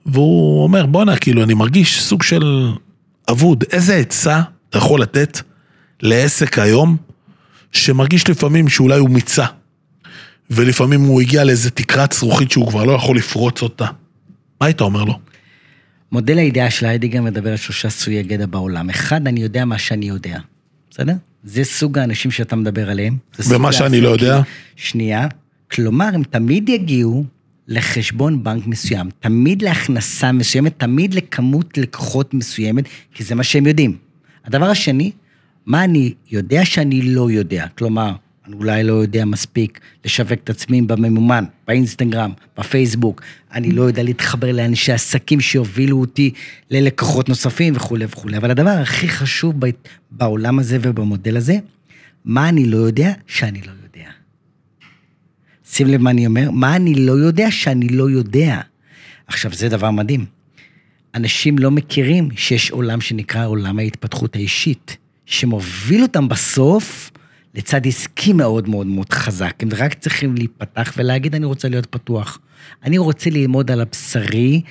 והוא 0.06 0.62
אומר, 0.62 0.86
בואנה, 0.86 1.16
כאילו, 1.16 1.42
אני 1.42 1.54
מרגיש 1.54 2.02
סוג 2.02 2.22
של 2.22 2.72
אבוד. 3.30 3.64
איזה 3.72 3.94
עצה 3.94 4.40
אתה 4.70 4.78
יכול 4.78 5.02
לתת 5.02 5.40
לעסק 6.02 6.58
היום, 6.58 6.96
שמרגיש 7.72 8.30
לפעמים 8.30 8.68
שאולי 8.68 8.98
הוא 8.98 9.10
מיצה, 9.10 9.46
ולפעמים 10.50 11.00
הוא 11.00 11.20
הגיע 11.20 11.44
לאיזה 11.44 11.70
תקרת 11.70 12.12
זכוכית 12.12 12.50
שהוא 12.50 12.68
כבר 12.68 12.84
לא 12.84 12.92
יכול 12.92 13.16
לפרוץ 13.16 13.62
אותה. 13.62 13.86
מה 14.60 14.66
היית 14.66 14.80
אומר 14.80 15.04
לו? 15.04 15.18
מודל 16.12 16.38
הידיעה 16.38 16.70
של 16.70 16.86
היידיגר 16.86 17.22
מדבר 17.22 17.50
על 17.50 17.56
שלושה 17.56 17.90
סוגי 17.90 18.16
ידע 18.16 18.46
בעולם. 18.46 18.90
אחד, 18.90 19.26
אני 19.26 19.40
יודע 19.40 19.64
מה 19.64 19.78
שאני 19.78 20.08
יודע, 20.08 20.38
בסדר? 20.90 21.14
זה 21.44 21.64
סוג 21.64 21.98
האנשים 21.98 22.30
שאתה 22.30 22.56
מדבר 22.56 22.90
עליהם. 22.90 23.16
ומה 23.48 23.72
שאני 23.72 24.00
לא. 24.00 24.08
יודע? 24.08 24.40
שנייה, 24.76 25.26
כלומר, 25.70 26.08
הם 26.14 26.22
תמיד 26.22 26.68
יגיעו 26.68 27.24
לחשבון 27.68 28.44
בנק 28.44 28.66
מסוים, 28.66 29.08
תמיד 29.20 29.62
להכנסה 29.62 30.32
מסוימת, 30.32 30.78
תמיד 30.78 31.14
לכמות 31.14 31.78
לקוחות 31.78 32.34
מסוימת, 32.34 32.84
כי 33.14 33.24
זה 33.24 33.34
מה 33.34 33.44
שהם 33.44 33.66
יודעים. 33.66 33.96
הדבר 34.44 34.66
השני, 34.66 35.10
מה 35.66 35.84
אני 35.84 36.14
יודע 36.30 36.64
שאני 36.64 37.02
לא 37.02 37.30
יודע. 37.30 37.66
כלומר, 37.78 38.12
אני 38.48 38.56
אולי 38.56 38.84
לא 38.84 38.92
יודע 38.92 39.24
מספיק 39.24 39.80
לשווק 40.04 40.32
את 40.32 40.50
עצמי 40.50 40.82
בממומן, 40.82 41.44
באינסטגרם, 41.66 42.32
בפייסבוק, 42.58 43.22
אני 43.52 43.70
לא 43.70 43.82
יודע 43.82 44.02
להתחבר 44.02 44.52
לאנשי 44.52 44.92
עסקים 44.92 45.40
שיובילו 45.40 46.00
אותי 46.00 46.30
ללקוחות 46.70 47.28
נוספים 47.28 47.76
וכולי 47.76 48.04
וכולי. 48.04 48.36
אבל 48.36 48.50
הדבר 48.50 48.70
הכי 48.70 49.08
חשוב 49.08 49.54
בעולם 50.10 50.58
הזה 50.58 50.78
ובמודל 50.82 51.36
הזה, 51.36 51.58
מה 52.24 52.48
אני 52.48 52.64
לא 52.64 52.76
יודע 52.76 53.12
שאני 53.26 53.60
לא 53.60 53.72
יודע. 53.82 54.10
שים 55.70 55.86
לב 55.86 56.00
מה 56.00 56.10
אני 56.10 56.26
אומר, 56.26 56.50
מה 56.50 56.76
אני 56.76 56.94
לא 56.94 57.12
יודע 57.12 57.50
שאני 57.50 57.88
לא 57.88 58.10
יודע. 58.10 58.60
עכשיו, 59.26 59.52
זה 59.52 59.68
דבר 59.68 59.90
מדהים. 59.90 60.24
אנשים 61.14 61.58
לא 61.58 61.70
מכירים 61.70 62.28
שיש 62.36 62.70
עולם 62.70 63.00
שנקרא 63.00 63.46
עולם 63.46 63.78
ההתפתחות 63.78 64.36
האישית, 64.36 64.96
שמוביל 65.26 66.02
אותם 66.02 66.28
בסוף 66.28 67.10
לצד 67.54 67.86
עסקי 67.86 68.32
מאוד 68.32 68.68
מאוד 68.68 68.86
מאוד 68.86 69.12
חזק. 69.12 69.54
הם 69.60 69.68
רק 69.76 69.94
צריכים 69.94 70.34
להיפתח 70.34 70.94
ולהגיד, 70.96 71.34
אני 71.34 71.46
רוצה 71.46 71.68
להיות 71.68 71.86
פתוח. 71.86 72.38
אני 72.84 72.98
רוצה 72.98 73.30
ללמוד 73.30 73.70
על 73.70 73.80
הבשרי. 73.80 74.62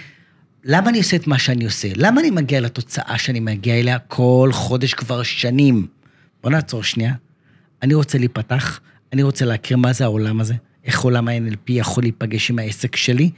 למה 0.63 0.89
אני 0.89 0.98
עושה 0.98 1.15
את 1.15 1.27
מה 1.27 1.39
שאני 1.39 1.65
עושה? 1.65 1.88
למה 1.96 2.22
אני 2.22 2.31
מגיע 2.31 2.62
לתוצאה 2.62 3.17
שאני 3.17 3.39
מגיע 3.39 3.79
אליה 3.79 4.00
כל 4.00 4.50
חודש 4.53 4.93
כבר 4.93 5.24
שנים? 5.24 5.88
בוא 6.43 6.51
נעצור 6.51 6.84
שנייה. 6.84 7.13
אני 7.84 7.93
רוצה 7.93 8.17
להיפתח, 8.17 8.79
אני 9.13 9.24
רוצה 9.24 9.46
להכיר 9.46 9.77
מה 9.77 9.93
זה 9.93 10.03
העולם 10.03 10.39
הזה, 10.39 10.53
איך 10.86 11.01
עולם 11.01 11.27
ה-NLP 11.27 11.69
יכול 11.69 12.03
להיפגש 12.03 12.50
עם 12.50 12.60
העסק 12.60 12.96
שלי, 12.96 13.29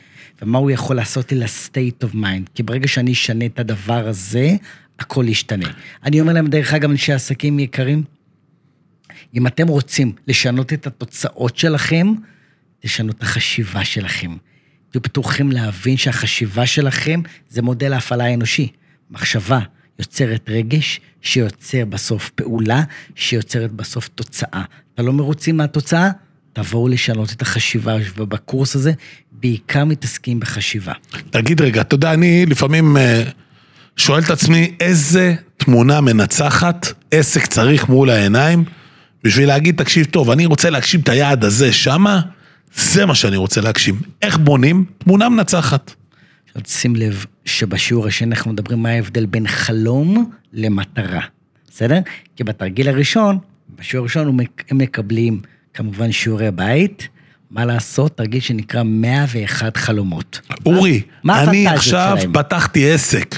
ומה 0.42 0.58
הוא 0.58 0.72
יכול 0.72 0.96
לעשות 0.96 1.32
לי 1.32 1.40
ל-state 1.40 2.06
of 2.06 2.16
mind. 2.16 2.50
כי 2.56 2.64
ברגע 2.64 2.88
שאני 2.88 3.12
אשנה 3.12 3.46
את 3.46 3.60
הדבר 3.60 4.08
הזה, 4.08 4.56
הכל 5.00 5.26
ישתנה. 5.28 5.70
אני 6.04 6.22
אומר 6.22 6.34
להם, 6.34 6.48
דרך 6.48 6.74
אגב, 6.74 6.90
אנשי 6.90 7.14
עסקים 7.14 7.60
יקרים, 7.60 8.04
אם 9.36 9.48
אתם 9.48 9.68
רוצים 9.68 10.12
לשנות 10.28 10.74
את 10.74 10.88
התוצאות 10.88 11.58
שלכם, 11.58 12.14
תשנו 12.80 13.12
את 13.12 13.22
החשיבה 13.24 13.86
שלכם. 13.86 14.36
תהיו 14.92 15.02
פתוחים 15.02 15.52
להבין 15.52 15.98
שהחשיבה 15.98 16.66
שלכם 16.66 17.22
זה 17.50 17.62
מודל 17.62 17.94
ההפעלה 17.94 18.26
האנושי. 18.26 18.68
מחשבה 19.12 19.60
יוצרת 20.00 20.50
רגש, 20.50 21.00
שיוצר 21.22 21.86
בסוף 21.86 22.30
פעולה, 22.30 22.84
שיוצרת 23.16 23.72
בסוף 23.72 24.08
תוצאה. 24.08 24.64
אתה 24.94 25.04
לא 25.04 25.14
מרוצים 25.14 25.58
מהתוצאה? 25.58 26.10
תבואו 26.54 26.88
לשנות 26.88 27.32
את 27.32 27.42
החשיבה, 27.42 27.96
ובקורס 28.18 28.76
הזה 28.76 28.92
בעיקר 29.32 29.86
מתעסקים 29.86 30.40
בחשיבה. 30.40 30.94
תגיד 31.30 31.62
רגע, 31.62 31.82
אתה 31.82 31.96
יודע, 31.96 32.14
אני 32.14 32.46
לפעמים 32.46 32.98
אה, 32.98 33.24
שואל 33.98 34.24
את 34.24 34.30
עצמי 34.30 34.76
איזה 34.80 35.36
תמונה 35.58 36.02
מנצחת 36.02 36.94
עסק 37.12 37.46
צריך 37.46 37.90
מול 37.90 38.10
העיניים 38.10 38.64
בשביל 39.24 39.48
להגיד, 39.48 39.78
תקשיב 39.78 40.06
טוב, 40.06 40.30
אני 40.30 40.46
רוצה 40.46 40.70
להגשים 40.70 41.00
את 41.00 41.10
היעד 41.10 41.44
הזה 41.44 41.74
שמה, 41.74 42.22
זה 42.76 43.06
מה 43.06 43.16
שאני 43.16 43.38
רוצה 43.38 43.62
להגשים. 43.62 44.00
איך 44.22 44.38
בונים 44.38 44.86
תמונה 44.98 45.30
מנצחת? 45.30 45.94
שים 46.68 46.96
לב 46.96 47.26
שבשיעור 47.46 48.08
השני 48.08 48.36
אנחנו 48.36 48.52
מדברים 48.52 48.84
מה 48.84 48.90
ההבדל 48.90 49.26
בין 49.26 49.48
חלום 49.48 50.32
למטרה, 50.54 51.22
בסדר? 51.72 52.00
כי 52.36 52.44
בתרגיל 52.44 52.90
הראשון, 52.90 53.38
בשיעור 53.80 54.04
הראשון 54.04 54.40
הם 54.70 54.78
מקבלים 54.78 55.42
כמובן 55.74 56.12
שיעורי 56.12 56.52
בית, 56.52 57.08
מה 57.52 57.66
לעשות? 57.66 58.18
תרגיל 58.18 58.40
שנקרא 58.40 58.84
101 58.84 59.78
חלומות. 59.78 60.42
אורי, 60.66 61.02
מה 61.24 61.44
אני 61.44 61.68
עכשיו 61.68 62.18
שלהם? 62.20 62.34
פתחתי 62.34 62.92
עסק. 62.92 63.36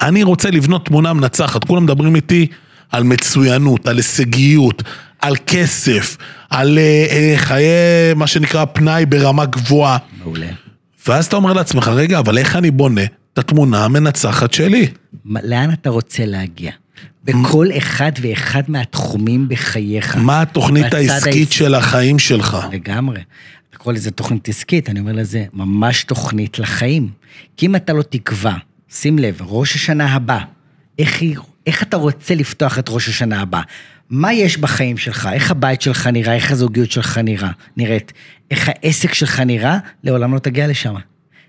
אני 0.00 0.22
רוצה 0.22 0.50
לבנות 0.50 0.86
תמונה 0.86 1.12
מנצחת. 1.12 1.64
כולם 1.64 1.84
מדברים 1.84 2.16
איתי 2.16 2.46
על 2.90 3.02
מצוינות, 3.02 3.88
על 3.88 3.96
הישגיות, 3.96 4.82
על 5.20 5.36
כסף, 5.46 6.16
על 6.50 6.78
אה, 6.78 7.06
אה, 7.10 7.34
חיי, 7.36 8.14
מה 8.16 8.26
שנקרא, 8.26 8.64
פנאי 8.64 9.06
ברמה 9.06 9.46
גבוהה. 9.46 9.98
מעולה. 10.18 10.48
ואז 11.08 11.26
אתה 11.26 11.36
אומר 11.36 11.52
לעצמך, 11.52 11.88
רגע, 11.88 12.18
אבל 12.18 12.38
איך 12.38 12.56
אני 12.56 12.70
בונה 12.70 13.04
את 13.32 13.38
התמונה 13.38 13.84
המנצחת 13.84 14.52
שלי? 14.52 14.86
לאן 15.24 15.72
אתה 15.72 15.90
רוצה 15.90 16.26
להגיע? 16.26 16.72
בכל 17.24 17.66
אחד 17.78 18.12
ואחד 18.20 18.62
מהתחומים 18.68 19.48
בחייך. 19.48 20.16
מה 20.16 20.42
התוכנית 20.42 20.94
העסקית 20.94 21.52
של 21.52 21.74
החיים 21.74 22.18
שלך? 22.18 22.56
לגמרי. 22.72 23.20
אתה 23.70 23.78
קורא 23.78 23.94
לזה 23.94 24.10
תוכנית 24.10 24.48
עסקית, 24.48 24.90
אני 24.90 25.00
אומר 25.00 25.12
לזה, 25.12 25.44
ממש 25.52 26.04
תוכנית 26.04 26.58
לחיים. 26.58 27.08
כי 27.56 27.66
אם 27.66 27.76
אתה 27.76 27.92
לא 27.92 28.02
תקבע, 28.02 28.54
שים 28.90 29.18
לב, 29.18 29.38
ראש 29.40 29.74
השנה 29.74 30.14
הבא, 30.14 30.38
איך, 30.98 31.22
איך 31.66 31.82
אתה 31.82 31.96
רוצה 31.96 32.34
לפתוח 32.34 32.78
את 32.78 32.88
ראש 32.88 33.08
השנה 33.08 33.40
הבא? 33.40 33.60
מה 34.10 34.32
יש 34.32 34.58
בחיים 34.58 34.96
שלך? 34.96 35.28
איך 35.32 35.50
הבית 35.50 35.82
שלך 35.82 36.06
נראה? 36.06 36.34
איך 36.34 36.52
הזוגיות 36.52 36.90
שלך 36.90 37.18
נראה, 37.18 37.50
נראית? 37.76 38.12
איך 38.50 38.68
העסק 38.68 39.14
שלך 39.14 39.40
נראה? 39.40 39.78
לעולם 40.04 40.34
לא 40.34 40.38
תגיע 40.38 40.66
לשם. 40.66 40.94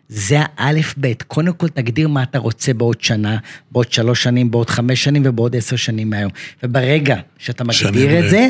זה 0.09 0.39
האלף-בית. 0.57 1.23
קודם 1.23 1.53
כל 1.53 1.67
תגדיר 1.67 2.07
מה 2.07 2.23
אתה 2.23 2.37
רוצה 2.37 2.73
בעוד 2.73 3.01
שנה, 3.01 3.37
בעוד 3.71 3.91
שלוש 3.91 4.23
שנים, 4.23 4.51
בעוד 4.51 4.69
חמש 4.69 5.03
שנים 5.03 5.21
ובעוד 5.25 5.55
עשר 5.55 5.75
שנים 5.75 6.09
מהיום. 6.09 6.31
וברגע 6.63 7.15
שאתה 7.37 7.63
מגדיר 7.63 8.19
את 8.19 8.29
זה, 8.29 8.49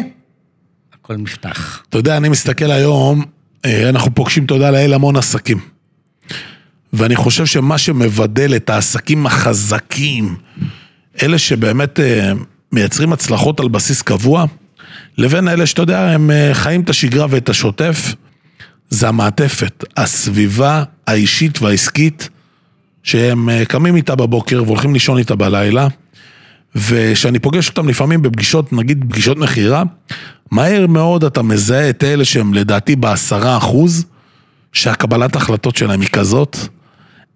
הכל 0.93 1.17
מפתח. 1.17 1.83
אתה 1.89 1.97
יודע, 1.97 2.17
אני 2.17 2.29
מסתכל 2.29 2.71
היום, 2.71 3.25
אה, 3.65 3.89
אנחנו 3.89 4.15
פוגשים, 4.15 4.45
תודה 4.45 4.71
לאל, 4.71 4.93
המון 4.93 5.15
עסקים. 5.15 5.59
ואני 6.93 7.15
חושב 7.15 7.45
שמה 7.45 7.77
שמבדל 7.77 8.55
את 8.55 8.69
העסקים 8.69 9.25
החזקים, 9.25 10.35
אלה 11.23 11.37
שבאמת 11.37 11.99
אה, 11.99 12.31
מייצרים 12.71 13.13
הצלחות 13.13 13.59
על 13.59 13.67
בסיס 13.67 14.01
קבוע, 14.01 14.45
לבין 15.17 15.47
אלה 15.47 15.65
שאתה 15.65 15.81
יודע, 15.81 16.09
הם 16.09 16.31
אה, 16.31 16.49
חיים 16.53 16.81
את 16.81 16.89
השגרה 16.89 17.25
ואת 17.29 17.49
השוטף, 17.49 18.15
זה 18.89 19.07
המעטפת, 19.07 19.83
הסביבה 19.97 20.83
האישית 21.07 21.61
והעסקית 21.61 22.29
שהם 23.03 23.49
אה, 23.49 23.65
קמים 23.65 23.95
איתה 23.95 24.15
בבוקר 24.15 24.63
והולכים 24.65 24.93
לישון 24.93 25.17
איתה 25.17 25.35
בלילה 25.35 25.87
ושאני 26.75 27.39
פוגש 27.39 27.69
אותם 27.69 27.89
לפעמים 27.89 28.21
בפגישות, 28.21 28.73
נגיד 28.73 29.05
פגישות 29.09 29.37
מכירה, 29.37 29.83
מהר 30.51 30.87
מאוד 30.87 31.23
אתה 31.23 31.41
מזהה 31.41 31.89
את 31.89 32.03
אלה 32.03 32.25
שהם 32.25 32.53
לדעתי 32.53 32.95
בעשרה 32.95 33.57
אחוז, 33.57 34.05
שהקבלת 34.73 35.35
החלטות 35.35 35.75
שלהם 35.75 36.01
היא 36.01 36.09
כזאת, 36.09 36.57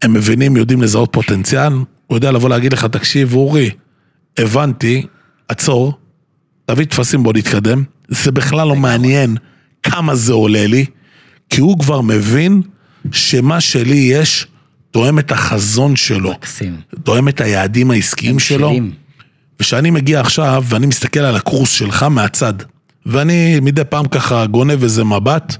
הם 0.01 0.13
מבינים, 0.13 0.57
יודעים 0.57 0.81
לזהות 0.81 1.09
פוטנציאל, 1.11 1.73
הוא 2.07 2.17
יודע 2.17 2.31
לבוא 2.31 2.49
להגיד 2.49 2.73
לך, 2.73 2.85
תקשיב 2.85 3.35
אורי, 3.35 3.69
הבנתי, 4.37 5.05
עצור, 5.47 5.93
תביא 6.65 6.85
טפסים 6.85 7.23
בוא 7.23 7.33
נתקדם, 7.33 7.83
זה 8.07 8.31
בכלל 8.31 8.67
לא 8.67 8.75
מעניין 8.75 9.37
כמה 9.83 10.15
זה 10.15 10.33
עולה 10.33 10.67
לי. 10.67 10.85
כי 11.49 11.61
הוא 11.61 11.79
כבר 11.79 12.01
מבין 12.01 12.61
שמה 13.11 13.61
שלי 13.61 13.95
יש 13.95 14.47
תואם 14.91 15.19
את 15.19 15.31
החזון 15.31 15.95
שלו. 15.95 16.31
מקסים. 16.31 16.81
תואם 17.03 17.27
את 17.27 17.41
היעדים 17.41 17.91
העסקיים 17.91 18.39
שלו. 18.39 18.73
וכשאני 19.59 19.91
מגיע 19.91 20.19
עכשיו 20.19 20.63
ואני 20.67 20.85
מסתכל 20.85 21.19
על 21.19 21.35
הקורס 21.35 21.71
שלך 21.71 22.03
מהצד, 22.03 22.53
ואני 23.05 23.59
מדי 23.59 23.83
פעם 23.89 24.07
ככה 24.07 24.45
גונב 24.45 24.83
איזה 24.83 25.03
מבט, 25.03 25.57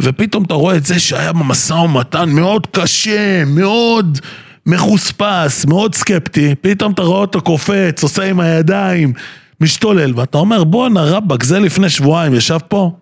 ופתאום 0.00 0.44
אתה 0.44 0.54
רואה 0.54 0.76
את 0.76 0.86
זה 0.86 1.00
שהיה 1.00 1.32
במשא 1.32 1.72
ומתן 1.72 2.28
מאוד 2.28 2.66
קשה, 2.66 3.44
מאוד 3.44 4.18
מחוספס, 4.66 5.64
מאוד 5.64 5.94
סקפטי, 5.94 6.54
פתאום 6.60 6.92
אתה 6.92 7.02
רואה 7.02 7.20
אותו 7.20 7.40
קופץ, 7.40 8.02
עושה 8.02 8.24
עם 8.24 8.40
הידיים, 8.40 9.12
משתולל, 9.60 10.12
ואתה 10.16 10.38
אומר 10.38 10.64
בואנה 10.64 11.02
רבאק, 11.02 11.42
זה 11.42 11.58
לפני 11.58 11.88
שבועיים 11.88 12.34
ישב 12.34 12.58
פה, 12.68 12.96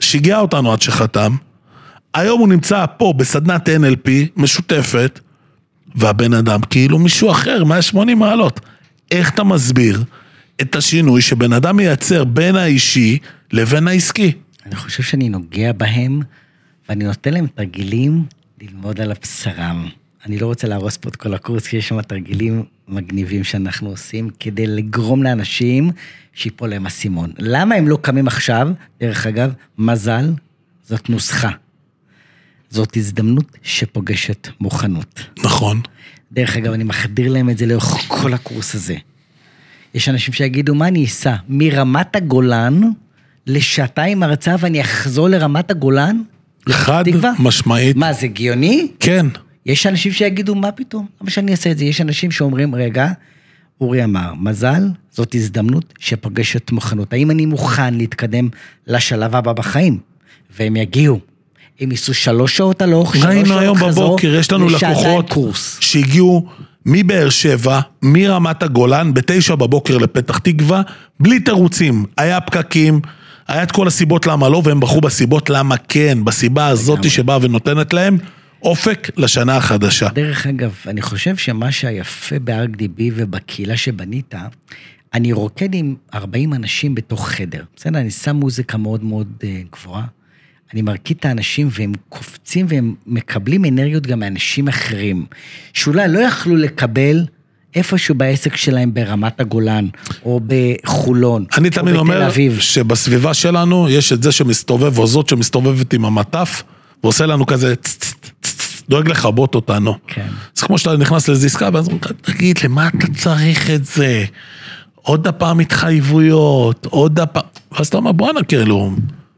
שיגע 0.00 0.38
אותנו 0.38 0.72
עד 0.72 0.82
שחתם, 0.82 1.36
היום 2.14 2.40
הוא 2.40 2.48
נמצא 2.48 2.84
פה 2.98 3.14
בסדנת 3.16 3.68
NLP 3.68 4.10
משותפת, 4.36 5.20
והבן 5.94 6.34
אדם 6.34 6.60
כאילו 6.70 6.98
מישהו 6.98 7.30
אחר, 7.30 7.64
180 7.64 8.18
מעלות. 8.18 8.60
איך 9.10 9.34
אתה 9.34 9.44
מסביר 9.44 10.04
את 10.60 10.76
השינוי 10.76 11.22
שבן 11.22 11.52
אדם 11.52 11.76
מייצר 11.76 12.24
בין 12.24 12.56
האישי 12.56 13.18
לבין 13.52 13.88
העסקי? 13.88 14.32
אני 14.66 14.76
חושב 14.76 15.02
שאני 15.02 15.28
נוגע 15.28 15.72
בהם, 15.72 16.20
ואני 16.88 17.04
נותן 17.04 17.34
להם 17.34 17.46
תרגילים 17.46 18.24
ללמוד 18.62 19.00
על 19.00 19.10
הבשרם. 19.10 19.88
אני 20.26 20.38
לא 20.38 20.46
רוצה 20.46 20.68
להרוס 20.68 20.96
פה 20.96 21.08
את 21.08 21.16
כל 21.16 21.34
הקורס, 21.34 21.66
כי 21.66 21.76
יש 21.76 21.88
שם 21.88 22.02
תרגילים 22.02 22.64
מגניבים 22.88 23.44
שאנחנו 23.44 23.90
עושים 23.90 24.30
כדי 24.40 24.66
לגרום 24.66 25.22
לאנשים 25.22 25.90
שיפול 26.32 26.68
להם 26.70 26.86
אסימון. 26.86 27.32
למה 27.38 27.74
הם 27.74 27.88
לא 27.88 27.98
קמים 28.02 28.26
עכשיו? 28.26 28.68
דרך 29.00 29.26
אגב, 29.26 29.52
מזל, 29.78 30.32
זאת 30.88 31.10
נוסחה. 31.10 31.50
זאת 32.70 32.96
הזדמנות 32.96 33.58
שפוגשת 33.62 34.48
מוכנות. 34.60 35.20
נכון. 35.44 35.80
דרך 36.32 36.56
אגב, 36.56 36.72
אני 36.72 36.84
מחדיר 36.84 37.32
להם 37.32 37.50
את 37.50 37.58
זה 37.58 37.66
לאורך 37.66 38.04
כל 38.08 38.34
הקורס 38.34 38.74
הזה. 38.74 38.96
יש 39.94 40.08
אנשים 40.08 40.34
שיגידו, 40.34 40.74
מה 40.74 40.88
אני 40.88 41.04
אסע? 41.04 41.34
מרמת 41.48 42.16
הגולן 42.16 42.80
לשעתיים 43.46 44.22
הרצאה 44.22 44.56
ואני 44.58 44.80
אחזור 44.80 45.28
לרמת 45.28 45.70
הגולן? 45.70 46.22
חד 46.68 47.04
משמעית. 47.38 47.96
מה, 47.96 48.12
זה 48.12 48.26
הגיוני? 48.26 48.88
כן. 49.00 49.26
יש 49.66 49.86
אנשים 49.86 50.12
שיגידו, 50.12 50.54
מה 50.54 50.72
פתאום? 50.72 51.06
למה 51.20 51.30
שאני 51.30 51.52
אעשה 51.52 51.70
את 51.70 51.78
זה? 51.78 51.84
יש 51.84 52.00
אנשים 52.00 52.30
שאומרים, 52.30 52.74
רגע, 52.74 53.08
אורי 53.80 54.04
אמר, 54.04 54.34
מזל, 54.34 54.82
זאת 55.10 55.34
הזדמנות 55.34 55.94
שפוגשת 55.98 56.72
מוכנות. 56.72 57.12
האם 57.12 57.30
אני 57.30 57.46
מוכן 57.46 57.94
להתקדם 57.94 58.48
לשלב 58.86 59.36
הבא 59.36 59.52
בחיים? 59.52 59.98
והם 60.58 60.76
יגיעו. 60.76 61.20
הם 61.80 61.90
ייסעו 61.90 62.14
שלוש 62.14 62.56
שעות 62.56 62.82
הלוך, 62.82 63.16
שלוש 63.16 63.24
שעות 63.24 63.44
חזור, 63.44 63.58
היום 63.58 63.78
בבוקר, 63.78 64.34
יש 64.34 64.52
לנו 64.52 64.68
לקוחות 64.68 65.34
שהגיעו 65.80 66.46
מבאר 66.86 67.30
שבע, 67.30 67.80
מרמת 68.02 68.62
הגולן, 68.62 69.14
בתשע 69.14 69.54
בבוקר 69.54 69.98
לפתח 69.98 70.38
תקווה, 70.38 70.82
בלי 71.20 71.40
תירוצים. 71.40 72.04
היה 72.16 72.40
פקקים, 72.40 73.00
היה 73.48 73.62
את 73.62 73.72
כל 73.72 73.86
הסיבות 73.86 74.26
למה 74.26 74.48
לא, 74.48 74.62
והם 74.64 74.80
בחרו 74.80 75.00
בסיבות 75.00 75.50
למה 75.50 75.76
כן, 75.76 76.24
בסיבה 76.24 76.66
הזאת 76.66 77.10
שבאה 77.10 77.38
ונותנת 77.42 77.92
להם 77.92 78.18
אופק 78.62 79.10
לשנה 79.16 79.56
החדשה. 79.56 80.08
דרך 80.08 80.46
אגב, 80.46 80.74
אני 80.86 81.02
חושב 81.02 81.36
שמה 81.36 81.72
שהיפה 81.72 82.38
ב-ArcDB 82.38 83.02
ובקהילה 83.14 83.76
שבנית, 83.76 84.34
אני 85.14 85.32
רוקד 85.32 85.74
עם 85.74 85.94
40 86.14 86.54
אנשים 86.54 86.94
בתוך 86.94 87.28
חדר. 87.28 87.62
בסדר, 87.76 87.98
אני 87.98 88.10
שם 88.10 88.36
מוזיקה 88.36 88.78
מאוד 88.78 89.04
מאוד 89.04 89.32
אה, 89.44 89.60
גבוהה. 89.72 90.04
אני 90.72 90.82
מרקיד 90.82 91.16
את 91.20 91.24
האנשים 91.24 91.68
והם 91.70 91.92
קופצים 92.08 92.66
והם 92.68 92.94
מקבלים 93.06 93.64
אנרגיות 93.64 94.06
גם 94.06 94.20
מאנשים 94.20 94.68
אחרים, 94.68 95.26
שאולי 95.72 96.08
לא 96.08 96.18
יכלו 96.18 96.56
לקבל 96.56 97.24
איפשהו 97.74 98.14
בעסק 98.14 98.56
שלהם 98.56 98.94
ברמת 98.94 99.40
הגולן, 99.40 99.88
או 100.24 100.40
בחולון, 100.46 101.42
או 101.42 101.46
בתל 101.46 101.58
אביב. 101.58 101.58
אני 101.58 101.70
תמיד 101.70 101.94
אומר 101.94 102.30
שבסביבה 102.60 103.34
שלנו 103.34 103.88
יש 103.88 104.12
את 104.12 104.22
זה 104.22 104.32
שמסתובב, 104.32 104.98
או 104.98 105.06
זאת 105.06 105.28
שמסתובבת 105.28 105.92
עם 105.92 106.04
המטף, 106.04 106.62
ועושה 107.02 107.26
לנו 107.26 107.46
כזה 107.46 107.74
דואג 108.88 109.08
לכבות 109.08 109.54
אותנו. 109.54 109.94
כן. 110.06 110.28
זה 110.54 110.66
כמו 110.66 110.78
שאתה 110.78 110.96
נכנס 110.96 111.28
לאיזו 111.28 111.46
עסקה, 111.46 111.68
ואז 111.72 111.86
אומרים, 111.88 112.00
תגיד, 112.20 112.58
למה 112.64 112.88
אתה 112.88 113.06
צריך 113.16 113.70
את 113.70 113.84
זה? 113.84 114.24
עוד 114.94 115.26
הפעם 115.26 115.60
התחייבויות, 115.60 116.86
עוד 116.86 117.20
הפעם... 117.20 117.44
ואז 117.72 117.86
אתה 117.86 117.96
אומר, 117.96 118.12
בואנה, 118.12 118.42
כאילו... 118.42 118.92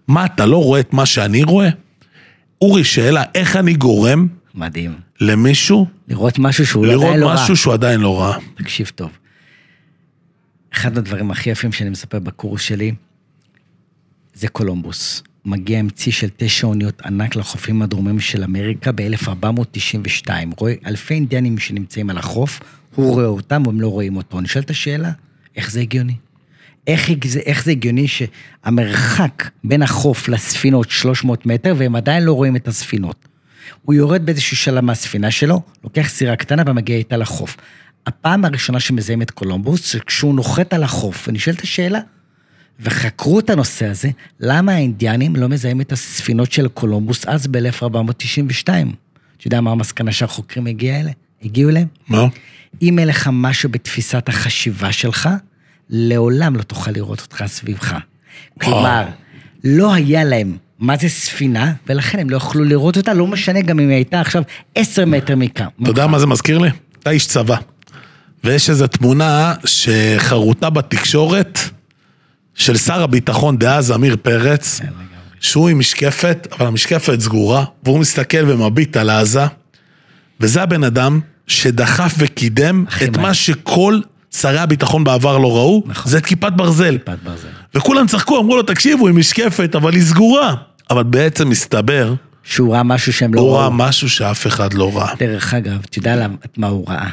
מה, 0.09 0.25
אתה 0.25 0.47
לא 0.47 0.57
רואה 0.65 0.81
את 0.81 0.93
מה 0.93 1.07
שאני 1.07 1.43
רואה? 1.45 1.69
אורי, 2.61 2.85
שאלה, 2.85 3.23
איך 3.35 3.57
אני 3.57 3.75
גורם 3.75 4.29
מדהים. 4.55 4.95
למישהו 5.21 5.87
לראות 6.09 6.39
משהו 6.39 6.67
שהוא 6.67 6.87
לראות 6.87 7.05
עדיין 7.05 7.21
לא 7.21 7.27
ראה. 7.27 7.35
משהו 7.35 7.57
שהוא 7.57 7.75
עדיין 7.75 8.01
לא 8.01 8.21
ראה? 8.21 8.39
תקשיב 8.55 8.91
טוב. 8.95 9.11
אחד 10.75 10.99
הדברים 10.99 11.31
הכי 11.31 11.51
יפים 11.51 11.73
שאני 11.73 11.91
מספר 11.91 12.19
בקורס 12.19 12.63
שלי, 12.63 12.95
זה 14.35 14.49
קולומבוס. 14.49 15.23
מגיע 15.49 15.79
עם 15.79 15.91
צי 15.91 16.13
של 16.13 16.29
תשע 16.37 16.67
אוניות 16.67 17.01
ענק 17.01 17.37
לחופים 17.37 17.83
הדרומיים 17.83 18.21
של 18.21 18.45
אמריקה 18.45 18.93
ב-1492. 18.93 20.31
רואה 20.57 20.75
אלפי 20.87 21.15
אינדיאנים 21.15 21.59
שנמצאים 21.59 22.11
על 22.11 22.19
החוף, 22.19 22.61
הוא 22.95 23.13
רואה 23.13 23.27
אותם 23.27 23.63
והם 23.67 23.81
לא 23.81 23.89
רואים 23.89 24.17
אותו. 24.17 24.39
אני 24.39 24.49
שואל 24.49 24.65
את 24.65 24.71
השאלה, 24.71 25.11
איך 25.57 25.71
זה 25.71 25.81
הגיוני? 25.81 26.15
איך, 26.87 27.11
איך 27.47 27.65
זה 27.65 27.71
הגיוני 27.71 28.07
שהמרחק 28.09 29.51
בין 29.65 29.83
החוף 29.83 30.29
לספינות 30.29 30.91
300 30.91 31.47
מטר 31.47 31.75
והם 31.79 31.97
עדיין 31.97 32.23
לא 32.23 32.33
רואים 32.33 32.57
את 32.57 32.69
הספינות? 32.69 33.29
הוא 33.83 33.95
יורד 33.95 34.27
באיזשהו 34.27 34.57
שלב 34.57 34.85
מהספינה 34.85 35.31
שלו, 35.31 35.63
לוקח 35.85 36.09
סירה 36.09 36.37
קטנה 36.37 36.63
ומגיע 36.67 36.97
איתה 36.97 37.17
לחוף. 37.17 37.57
הפעם 38.07 38.45
הראשונה 38.45 38.81
שמזהים 38.81 39.23
את 39.23 39.31
קולומבוס, 39.31 39.97
כשהוא 39.97 40.35
נוחת 40.35 40.73
על 40.73 40.83
החוף, 40.83 41.25
ואני 41.27 41.39
שואל 41.39 41.57
את 41.57 41.61
השאלה, 41.61 42.01
וחקרו 42.81 43.39
את 43.39 43.51
הנושא 43.51 43.87
הזה, 43.87 44.11
למה 44.41 44.73
האינדיאנים 44.73 45.37
לא 45.37 45.49
מזהים 45.49 45.81
את 45.81 45.93
הספינות 45.93 46.53
של 46.53 46.69
קולומבוס 46.69 47.25
אז 47.27 47.47
ב-1492? 47.47 48.69
אתה 48.69 49.47
יודע 49.47 49.61
מה 49.61 49.71
המסקנה 49.71 50.13
שהחוקרים 50.13 50.67
הגיע 50.67 51.01
אלה? 51.01 51.11
הגיעו 51.43 51.71
אליהם? 51.71 51.87
מה? 52.09 52.25
אם 52.83 52.99
אין 52.99 53.09
לך 53.09 53.31
משהו 53.33 53.69
בתפיסת 53.69 54.29
החשיבה 54.29 54.93
שלך, 54.93 55.29
לעולם 55.91 56.57
לא 56.57 56.63
תוכל 56.63 56.91
לראות 56.91 57.21
אותך 57.21 57.45
סביבך. 57.47 57.95
כלומר, 58.61 59.05
לא 59.65 59.95
היה 59.95 60.25
להם 60.25 60.57
מה 60.79 60.97
זה 60.97 61.09
ספינה, 61.09 61.73
ולכן 61.87 62.19
הם 62.19 62.31
לא 62.31 62.37
יכלו 62.37 62.65
לראות 62.65 62.97
אותה, 62.97 63.15
לא 63.15 63.27
משנה 63.27 63.61
גם 63.61 63.81
אם 63.81 63.89
היא 63.89 63.95
הייתה 63.95 64.21
עכשיו 64.21 64.43
עשר 64.75 65.05
מטר 65.05 65.37
מכאן. 65.37 65.67
אתה 65.83 65.91
יודע 65.91 66.07
מה 66.07 66.19
זה 66.19 66.27
מזכיר 66.27 66.59
לי? 66.59 66.69
אתה 66.99 67.11
איש 67.11 67.27
צבא. 67.27 67.57
ויש 68.45 68.71
איזו 68.71 68.87
תמונה 68.87 69.55
שחרוטה 69.65 70.71
בתקשורת 70.71 71.59
של 72.59 72.77
שר 72.77 73.03
הביטחון 73.03 73.59
דאז, 73.59 73.91
עמיר 73.91 74.17
פרץ, 74.23 74.81
שהוא 75.41 75.69
עם 75.69 75.79
משקפת, 75.79 76.49
אבל 76.53 76.67
המשקפת 76.67 77.21
סגורה, 77.21 77.65
והוא 77.83 77.99
מסתכל 77.99 78.51
ומביט 78.51 78.97
על 78.97 79.11
עזה, 79.11 79.45
וזה 80.41 80.63
הבן 80.63 80.85
אדם 80.85 81.21
שדחף 81.47 82.15
וקידם 82.19 82.85
את. 83.03 83.17
מה 83.17 83.35
שכל 83.35 84.01
שרי 84.37 84.59
הביטחון 84.59 85.05
בעבר 85.05 85.39
לא 85.39 85.57
ראו, 85.57 85.83
נכון. 85.87 86.13
זה 86.13 86.19
את 86.19 86.27
כיפת 86.27 86.53
ברזל. 86.57 86.99
כיפת 86.99 87.19
ברזל. 87.25 87.49
וכולם 87.75 88.07
צחקו, 88.07 88.41
אמרו 88.41 88.57
לו, 88.57 88.63
תקשיבו, 88.63 89.07
היא 89.07 89.15
משקפת, 89.15 89.75
אבל 89.75 89.95
היא 89.95 90.03
סגורה. 90.03 90.55
אבל 90.91 91.03
בעצם 91.03 91.49
מסתבר, 91.49 92.15
שהוא 92.43 92.75
ראה 92.75 92.83
משהו 92.83 93.13
שהם 93.13 93.35
לא 93.35 93.41
הוא 93.41 93.57
ראה 93.57 93.67
ראו. 93.67 93.73
משהו 93.73 94.09
שאף 94.09 94.47
אחד 94.47 94.75
לא 94.75 94.97
ראה. 94.99 95.15
דרך 95.19 95.55
אגב, 95.55 95.79
אתה 95.91 95.99
יודע 95.99 96.27
מה 96.57 96.67
הוא 96.67 96.89
ראה? 96.89 97.09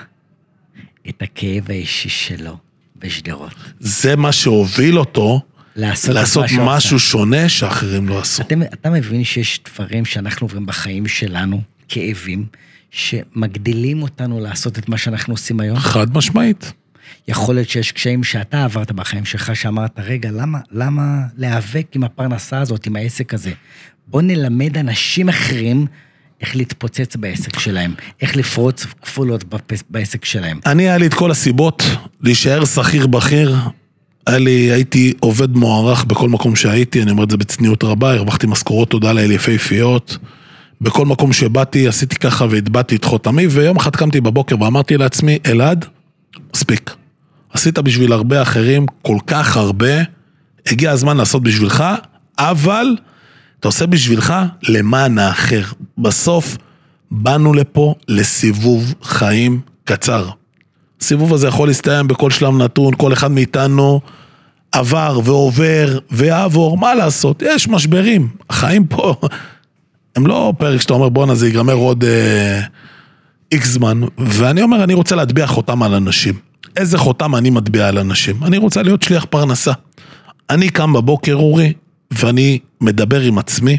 את 1.09 1.21
הכאב 1.21 1.63
האישי 1.69 2.09
שלו 2.09 2.64
בשדרות. 2.99 3.53
זה 3.79 4.15
מה 4.15 4.31
שהוביל 4.31 4.99
אותו 4.99 5.41
לעשות 5.75 6.15
לעשות 6.15 6.43
משהו 6.43 6.97
עשה. 6.97 7.05
שונה 7.05 7.49
שאחרים 7.49 8.09
לא 8.09 8.19
עשו. 8.19 8.41
אתם, 8.43 8.61
אתה 8.61 8.89
מבין 8.89 9.23
שיש 9.23 9.59
דברים 9.65 10.05
שאנחנו 10.05 10.45
עוברים 10.45 10.65
בחיים 10.65 11.07
שלנו, 11.07 11.61
כאבים, 11.87 12.45
שמגדילים 12.91 14.01
אותנו 14.01 14.39
לעשות 14.39 14.79
את 14.79 14.89
מה 14.89 14.97
שאנחנו 14.97 15.33
עושים 15.33 15.59
היום? 15.59 15.77
חד 15.77 16.17
משמעית. 16.17 16.73
יכול 17.27 17.55
להיות 17.55 17.69
שיש 17.69 17.91
קשיים 17.91 18.23
שאתה 18.23 18.63
עברת 18.63 18.91
בחיים 18.91 19.25
שלך, 19.25 19.55
שאמרת, 19.55 19.99
רגע, 19.99 20.31
למה, 20.31 20.59
למה 20.71 21.21
להיאבק 21.37 21.87
עם 21.95 22.03
הפרנסה 22.03 22.59
הזאת, 22.59 22.85
עם 22.87 22.95
העסק 22.95 23.33
הזה? 23.33 23.51
בוא 24.07 24.21
נלמד 24.21 24.77
אנשים 24.77 25.29
אחרים 25.29 25.85
איך 26.41 26.55
להתפוצץ 26.55 27.15
בעסק 27.15 27.59
שלהם, 27.59 27.93
איך 28.21 28.35
לפרוץ 28.35 28.85
כפולות 29.01 29.45
בעסק 29.89 30.25
שלהם. 30.25 30.59
אני, 30.65 30.83
היה 30.83 30.97
לי 30.97 31.07
את 31.07 31.13
כל 31.13 31.31
הסיבות 31.31 31.83
להישאר 32.21 32.65
שכיר 32.65 33.07
בכיר. 33.07 33.55
היה 34.27 34.37
לי, 34.37 34.51
הייתי 34.51 35.13
עובד 35.19 35.55
מוערך 35.55 36.03
בכל 36.03 36.29
מקום 36.29 36.55
שהייתי, 36.55 37.01
אני 37.01 37.11
אומר 37.11 37.23
את 37.23 37.31
זה 37.31 37.37
בצניעות 37.37 37.83
רבה, 37.83 38.13
הרווחתי 38.13 38.47
משכורות 38.47 38.89
תודה 38.89 39.13
לאל 39.13 39.31
יפהפיות. 39.31 40.17
בכל 40.81 41.05
מקום 41.05 41.33
שבאתי, 41.33 41.87
עשיתי 41.87 42.15
ככה 42.15 42.45
והטבעתי 42.49 42.95
את 42.95 43.05
חותמי, 43.05 43.47
ויום 43.47 43.77
אחד 43.77 43.95
קמתי 43.95 44.21
בבוקר 44.21 44.61
ואמרתי 44.61 44.97
לעצמי, 44.97 45.39
אלעד, 45.45 45.85
מספיק. 46.55 46.95
עשית 47.53 47.79
בשביל 47.79 48.11
הרבה 48.11 48.41
אחרים 48.41 48.85
כל 49.01 49.17
כך 49.27 49.57
הרבה, 49.57 49.93
הגיע 50.65 50.91
הזמן 50.91 51.17
לעשות 51.17 51.43
בשבילך, 51.43 51.83
אבל 52.39 52.95
אתה 53.65 53.69
עושה 53.69 53.85
בשבילך 53.85 54.33
למען 54.69 55.17
האחר. 55.17 55.61
בסוף 55.97 56.57
באנו 57.11 57.53
לפה 57.53 57.95
לסיבוב 58.07 58.93
חיים 59.03 59.59
קצר. 59.83 60.29
הסיבוב 61.01 61.33
הזה 61.33 61.47
יכול 61.47 61.67
להסתיים 61.67 62.07
בכל 62.07 62.31
שלב 62.31 62.57
נתון, 62.57 62.93
כל 62.97 63.13
אחד 63.13 63.31
מאיתנו 63.31 64.01
עבר 64.71 65.19
ועובר 65.23 65.99
ויעבור, 66.11 66.77
מה 66.77 66.95
לעשות? 66.95 67.41
יש 67.41 67.67
משברים. 67.67 68.27
החיים 68.49 68.87
פה 68.87 69.15
הם 70.15 70.27
לא 70.27 70.53
פרק 70.57 70.81
שאתה 70.81 70.93
אומר 70.93 71.09
בואנה 71.09 71.35
זה 71.35 71.47
ייגמר 71.47 71.73
עוד 71.73 72.03
איקס 73.51 73.67
זמן, 73.67 74.01
ואני 74.17 74.61
אומר 74.61 74.83
אני 74.83 74.93
רוצה 74.93 75.15
להטביע 75.15 75.47
חותם 75.47 75.83
על 75.83 75.93
אנשים. 75.93 76.33
איזה 76.77 76.97
חותם 76.97 77.35
אני 77.35 77.49
מטביע 77.49 77.87
על 77.87 77.97
אנשים? 77.97 78.43
אני 78.43 78.57
רוצה 78.57 78.83
להיות 78.83 79.03
שליח 79.03 79.25
פרנסה. 79.29 79.71
אני 80.49 80.69
קם 80.69 80.93
בבוקר 80.93 81.33
אורי, 81.33 81.73
ואני 82.11 82.59
מדבר 82.81 83.21
עם 83.21 83.37
עצמי, 83.37 83.77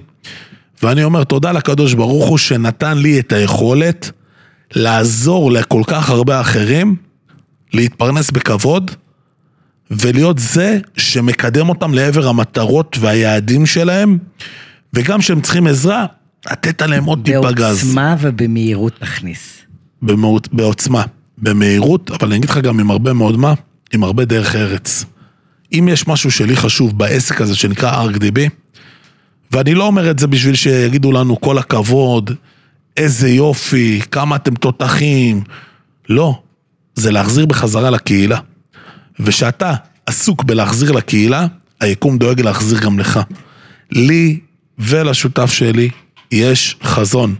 ואני 0.83 1.05
אומר 1.05 1.25
תודה 1.25 1.53
לקדוש 1.53 1.95
ברוך 1.95 2.29
הוא 2.29 2.39
שנתן 2.39 2.99
לי 2.99 3.21
את 3.21 3.33
היכולת 3.33 4.11
לעזור 4.75 5.53
לכל 5.53 5.83
כך 5.87 6.11
הרבה 6.11 6.41
אחרים 6.41 6.97
להתפרנס 7.73 8.31
בכבוד 8.31 8.91
ולהיות 9.91 10.39
זה 10.39 10.79
שמקדם 10.97 11.69
אותם 11.69 11.95
לעבר 11.95 12.29
המטרות 12.29 12.97
והיעדים 13.01 13.67
שלהם 13.67 14.19
וגם 14.95 15.19
כשהם 15.19 15.41
צריכים 15.41 15.67
עזרה, 15.67 16.07
לתת 16.51 16.83
עליהם 16.83 17.05
עוד 17.05 17.21
טיפה 17.25 17.53
גז. 17.53 17.85
בעוצמה 17.85 18.17
ובמהירות 18.21 18.93
תכניס. 18.99 19.59
במהות, 20.03 20.49
בעוצמה, 20.53 21.05
במהירות, 21.39 22.11
אבל 22.11 22.29
אני 22.29 22.37
אגיד 22.37 22.51
לך 22.51 22.59
גם 22.59 22.81
עם 22.81 22.91
הרבה 22.91 23.12
מאוד 23.12 23.37
מה, 23.37 23.55
עם 23.95 24.05
הרבה 24.05 24.25
דרך 24.25 24.57
ארץ. 24.57 25.05
אם 25.72 25.88
יש 25.92 26.09
משהו 26.09 26.31
שלי 26.31 26.57
חשוב 26.57 26.98
בעסק 26.98 27.40
הזה 27.40 27.57
שנקרא 27.57 28.07
ArcDB, 28.07 28.38
ואני 29.50 29.74
לא 29.74 29.85
אומר 29.85 30.11
את 30.11 30.18
זה 30.18 30.26
בשביל 30.26 30.55
שיגידו 30.55 31.12
לנו 31.12 31.40
כל 31.40 31.59
הכבוד, 31.59 32.31
איזה 32.96 33.29
יופי, 33.29 34.00
כמה 34.11 34.37
אתם 34.37 34.55
תותחים. 34.55 35.42
לא, 36.09 36.40
זה 36.94 37.11
להחזיר 37.12 37.46
בחזרה 37.46 37.90
לקהילה. 37.90 38.38
ושאתה 39.20 39.74
עסוק 40.07 40.44
בלהחזיר 40.44 40.92
לקהילה, 40.92 41.46
היקום 41.81 42.18
דואג 42.18 42.40
להחזיר 42.40 42.79
גם 42.81 42.98
לך. 42.98 43.20
לי 43.90 44.40
ולשותף 44.79 45.52
שלי 45.52 45.90
יש 46.33 46.76
חזון. 46.83 47.35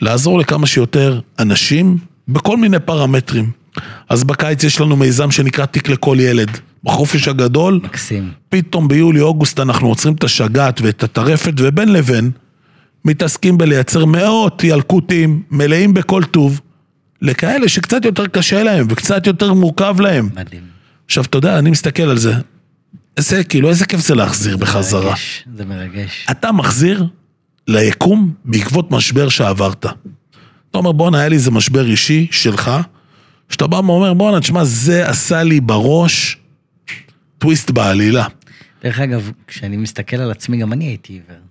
לעזור 0.00 0.38
לכמה 0.38 0.66
שיותר 0.66 1.20
אנשים 1.38 1.98
בכל 2.28 2.56
מיני 2.56 2.78
פרמטרים. 2.78 3.50
אז 4.08 4.24
בקיץ 4.24 4.64
יש 4.64 4.80
לנו 4.80 4.96
מיזם 4.96 5.30
שנקרא 5.30 5.66
תיק 5.66 5.88
לכל 5.88 6.16
ילד. 6.20 6.58
בחופש 6.84 7.28
הגדול, 7.28 7.80
מקסים. 7.84 8.30
פתאום 8.48 8.88
ביולי-אוגוסט 8.88 9.60
אנחנו 9.60 9.88
עוצרים 9.88 10.14
את 10.14 10.24
השגעת 10.24 10.80
ואת 10.80 11.02
הטרפת, 11.02 11.52
ובין 11.56 11.92
לבין 11.92 12.30
מתעסקים 13.04 13.58
בלייצר 13.58 14.04
מאות 14.04 14.64
ילקוטים 14.64 15.42
מלאים 15.50 15.94
בכל 15.94 16.24
טוב, 16.24 16.60
לכאלה 17.22 17.68
שקצת 17.68 18.04
יותר 18.04 18.26
קשה 18.26 18.62
להם 18.62 18.86
וקצת 18.90 19.26
יותר 19.26 19.54
מורכב 19.54 19.96
להם. 20.00 20.28
מדהים. 20.34 20.62
עכשיו, 21.06 21.24
אתה 21.24 21.38
יודע, 21.38 21.58
אני 21.58 21.70
מסתכל 21.70 22.02
על 22.02 22.18
זה, 22.18 22.34
איזה, 23.16 23.44
כאילו, 23.44 23.68
איזה 23.68 23.86
כיף 23.86 24.00
זה 24.00 24.14
להחזיר 24.14 24.56
בחזרה. 24.56 25.04
מרגש, 25.04 25.44
זה 25.56 25.64
מרגש. 25.64 26.26
אתה 26.30 26.52
מחזיר 26.52 27.06
ליקום 27.68 28.32
בעקבות 28.44 28.90
משבר 28.90 29.28
שעברת. 29.28 29.86
אתה 30.70 30.78
אומר, 30.78 30.92
בואנה, 30.92 31.18
היה 31.18 31.28
לי 31.28 31.36
איזה 31.36 31.50
משבר 31.50 31.86
אישי 31.86 32.26
שלך, 32.30 32.70
שאתה 33.48 33.66
בא 33.66 33.76
ואומר, 33.76 34.14
בואנה, 34.14 34.40
תשמע, 34.40 34.64
זה 34.64 35.08
עשה 35.08 35.42
לי 35.42 35.60
בראש 35.60 36.36
טוויסט 37.42 37.70
בעלילה. 37.70 38.26
דרך 38.84 39.00
אגב, 39.00 39.30
כשאני 39.46 39.76
מסתכל 39.76 40.16
על 40.16 40.30
עצמי, 40.30 40.56
גם 40.56 40.72
אני 40.72 40.84
הייתי 40.84 41.12
עיוור. 41.12 41.42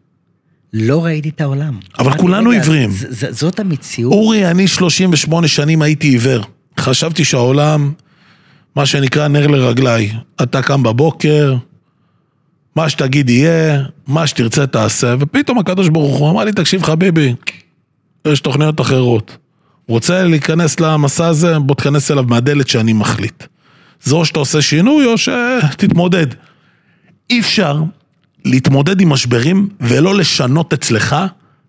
לא 0.74 1.06
ראיתי 1.06 1.30
את 1.30 1.42
העולם. 1.42 1.80
אבל 2.00 2.18
כולנו 2.18 2.50
רגע, 2.50 2.60
עיוורים. 2.62 2.92
ז- 2.92 3.06
ז- 3.10 3.40
זאת 3.40 3.60
המציאות. 3.60 4.14
אורי, 4.14 4.52
אני 4.52 4.68
38 4.68 5.48
שנים 5.48 5.82
הייתי 5.82 6.08
עיוור. 6.08 6.44
חשבתי 6.80 7.26
שהעולם, 7.26 7.94
מה 8.76 8.86
שנקרא 8.86 9.28
נר 9.28 9.48
לרגליי. 9.48 10.12
אתה 10.44 10.62
קם 10.62 10.84
בבוקר, 10.84 11.56
מה 12.76 12.90
שתגיד 12.90 13.30
יהיה, 13.30 13.84
מה 14.08 14.28
שתרצה 14.28 14.68
תעשה, 14.68 15.16
ופתאום 15.20 15.58
הקדוש 15.60 15.90
ברוך 15.90 16.18
הוא 16.18 16.30
אמר 16.30 16.44
לי, 16.44 16.52
תקשיב 16.54 16.84
חביבי, 16.84 17.36
יש 18.28 18.40
תוכניות 18.40 18.82
אחרות. 18.82 19.38
רוצה 19.88 20.24
להיכנס 20.24 20.80
למסע 20.80 21.28
הזה, 21.28 21.60
בוא 21.60 21.76
תיכנס 21.76 22.12
אליו 22.12 22.24
מהדלת 22.24 22.68
שאני 22.68 22.94
מחליט. 22.94 23.44
זה 24.04 24.16
או 24.16 24.26
שאתה 24.26 24.40
עושה 24.40 24.62
שינוי 24.62 25.06
או 25.06 25.18
שתתמודד. 25.18 26.28
אי 27.30 27.40
אפשר 27.40 27.82
להתמודד 28.46 29.02
עם 29.02 29.10
משברים 29.10 29.70
ולא 29.80 30.16
לשנות 30.16 30.74
אצלך 30.74 31.16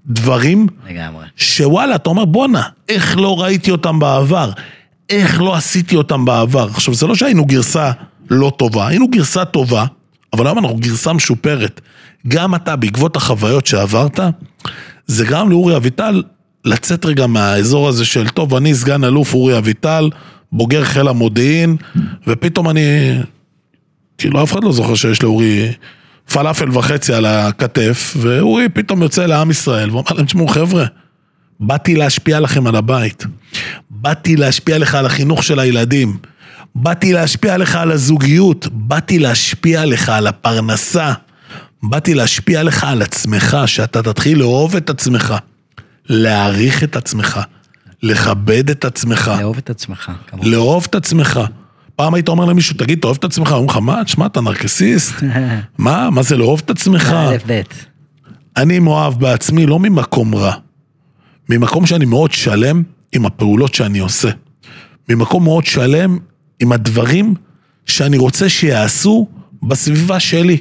דברים 0.06 0.66
לגמרי. 0.88 1.26
שוואלה, 1.36 1.94
אתה 1.94 2.10
אומר, 2.10 2.24
בואנה, 2.24 2.62
איך 2.88 3.16
לא 3.18 3.42
ראיתי 3.42 3.70
אותם 3.70 3.98
בעבר? 3.98 4.50
איך 5.10 5.40
לא 5.40 5.54
עשיתי 5.54 5.96
אותם 5.96 6.24
בעבר? 6.24 6.68
עכשיו, 6.70 6.94
זה 6.94 7.06
לא 7.06 7.14
שהיינו 7.14 7.44
גרסה 7.44 7.90
לא 8.30 8.52
טובה, 8.56 8.88
היינו 8.88 9.08
גרסה 9.08 9.44
טובה, 9.44 9.84
אבל 10.32 10.46
היום 10.46 10.58
אנחנו 10.58 10.76
גרסה 10.76 11.12
משופרת. 11.12 11.80
גם 12.28 12.54
אתה, 12.54 12.76
בעקבות 12.76 13.16
החוויות 13.16 13.66
שעברת, 13.66 14.20
זה 15.06 15.24
גרם 15.24 15.50
לאורי 15.50 15.76
אביטל 15.76 16.22
לצאת 16.64 17.04
רגע 17.04 17.26
מהאזור 17.26 17.88
הזה 17.88 18.04
של, 18.04 18.28
טוב, 18.28 18.54
אני 18.54 18.74
סגן 18.74 19.04
אלוף 19.04 19.34
אורי 19.34 19.58
אביטל, 19.58 20.10
בוגר 20.52 20.84
חיל 20.84 21.08
המודיעין, 21.08 21.76
ופתאום 22.26 22.70
אני... 22.70 23.18
כאילו, 24.18 24.42
אף 24.42 24.52
אחד 24.52 24.64
לא 24.64 24.72
זוכר 24.72 24.94
שיש 24.94 25.22
לאורי 25.22 25.72
פלאפל 26.32 26.70
וחצי 26.78 27.14
על 27.14 27.26
הכתף, 27.26 28.14
ואורי 28.16 28.68
פתאום 28.68 29.02
יוצא 29.02 29.26
לעם 29.26 29.50
ישראל, 29.50 29.90
ואומר 29.90 30.10
להם, 30.16 30.26
תשמעו, 30.26 30.48
חבר'ה, 30.48 30.84
באתי 31.60 31.96
להשפיע 31.96 32.40
לכם 32.40 32.66
על 32.66 32.76
הבית. 32.76 33.24
באתי 33.90 34.36
להשפיע 34.36 34.78
לך 34.78 34.94
על 34.94 35.06
החינוך 35.06 35.42
של 35.42 35.58
הילדים. 35.58 36.16
באתי 36.74 37.12
להשפיע 37.12 37.56
לך 37.56 37.74
על 37.74 37.92
הזוגיות. 37.92 38.68
באתי 38.72 39.18
להשפיע 39.18 39.84
לך 39.84 40.08
על 40.08 40.26
הפרנסה. 40.26 41.12
באתי 41.82 42.14
להשפיע 42.14 42.62
לך 42.62 42.84
על 42.84 43.02
עצמך, 43.02 43.56
שאתה 43.66 44.02
תתחיל 44.02 44.38
לאהוב 44.38 44.76
את 44.76 44.90
עצמך, 44.90 45.34
להעריך 46.08 46.84
את 46.84 46.96
עצמך, 46.96 47.40
לכבד 48.02 48.70
את 48.70 48.84
עצמך, 48.84 49.30
לאהוב 49.38 49.56
את 49.58 49.70
עצמך, 49.70 50.12
כמובן. 50.26 50.48
לאהוב 50.48 50.86
את 50.90 50.94
עצמך. 50.94 51.40
פעם 51.96 52.14
היית 52.14 52.28
אומר 52.28 52.44
למישהו, 52.44 52.76
תגיד, 52.76 52.98
תאהב 52.98 53.16
את 53.16 53.24
עצמך, 53.24 53.52
אומרים 53.52 53.68
לך, 53.68 53.76
מה, 53.76 54.04
תשמע, 54.04 54.26
אתה 54.26 54.40
נרקסיסט? 54.40 55.12
מה, 55.78 56.10
מה 56.10 56.22
זה 56.22 56.36
לאהוב 56.36 56.62
את 56.64 56.70
עצמך? 56.70 57.14
אני 58.56 58.78
מאוהב 58.78 59.20
בעצמי 59.20 59.66
לא 59.66 59.78
ממקום 59.78 60.34
רע, 60.34 60.54
ממקום 61.48 61.86
שאני 61.86 62.04
מאוד 62.04 62.32
שלם 62.32 62.82
עם 63.12 63.26
הפעולות 63.26 63.74
שאני 63.74 63.98
עושה. 63.98 64.28
ממקום 65.08 65.44
מאוד 65.44 65.66
שלם 65.66 66.18
עם 66.60 66.72
הדברים 66.72 67.34
שאני 67.86 68.18
רוצה 68.18 68.48
שיעשו 68.48 69.28
בסביבה 69.62 70.20
שלי. 70.20 70.56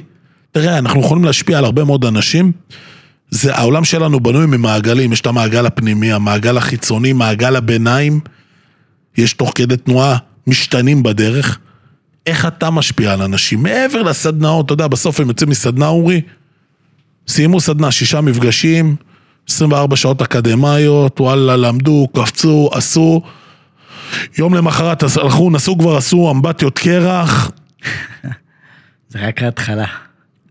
תראה, 0.52 0.78
אנחנו 0.78 1.00
יכולים 1.00 1.24
להשפיע 1.24 1.58
על 1.58 1.64
הרבה 1.64 1.84
מאוד 1.84 2.04
אנשים. 2.04 2.52
זה, 3.34 3.54
העולם 3.54 3.84
שלנו 3.84 4.20
בנוי 4.20 4.46
ממעגלים, 4.46 5.12
יש 5.12 5.20
את 5.20 5.26
המעגל 5.26 5.66
הפנימי, 5.66 6.12
המעגל 6.12 6.56
החיצוני, 6.56 7.12
מעגל 7.12 7.56
הביניים. 7.56 8.20
יש 9.16 9.32
תוך 9.32 9.52
כדי 9.54 9.76
תנועה 9.76 10.16
משתנים 10.46 11.02
בדרך. 11.02 11.58
איך 12.26 12.46
אתה 12.46 12.70
משפיע 12.70 13.12
על 13.12 13.22
אנשים? 13.22 13.62
מעבר 13.62 14.02
לסדנאות, 14.02 14.66
אתה 14.66 14.72
יודע, 14.72 14.86
בסוף 14.86 15.20
הם 15.20 15.28
יוצאים 15.28 15.50
מסדנה, 15.50 15.86
אורי, 15.86 16.20
סיימו 17.28 17.60
סדנה, 17.60 17.90
שישה 17.90 18.20
מפגשים, 18.20 18.96
24 19.48 19.96
שעות 19.96 20.22
אקדמאיות, 20.22 21.20
וואלה, 21.20 21.56
למדו, 21.56 22.08
קפצו, 22.14 22.70
עשו. 22.72 23.22
יום 24.38 24.54
למחרת 24.54 25.02
הלכו, 25.02 25.50
נסעו 25.50 25.78
כבר, 25.78 25.96
עשו 25.96 26.30
אמבטיות 26.30 26.78
קרח. 26.78 27.50
זה 29.10 29.26
רק 29.26 29.42
ההתחלה. 29.42 29.86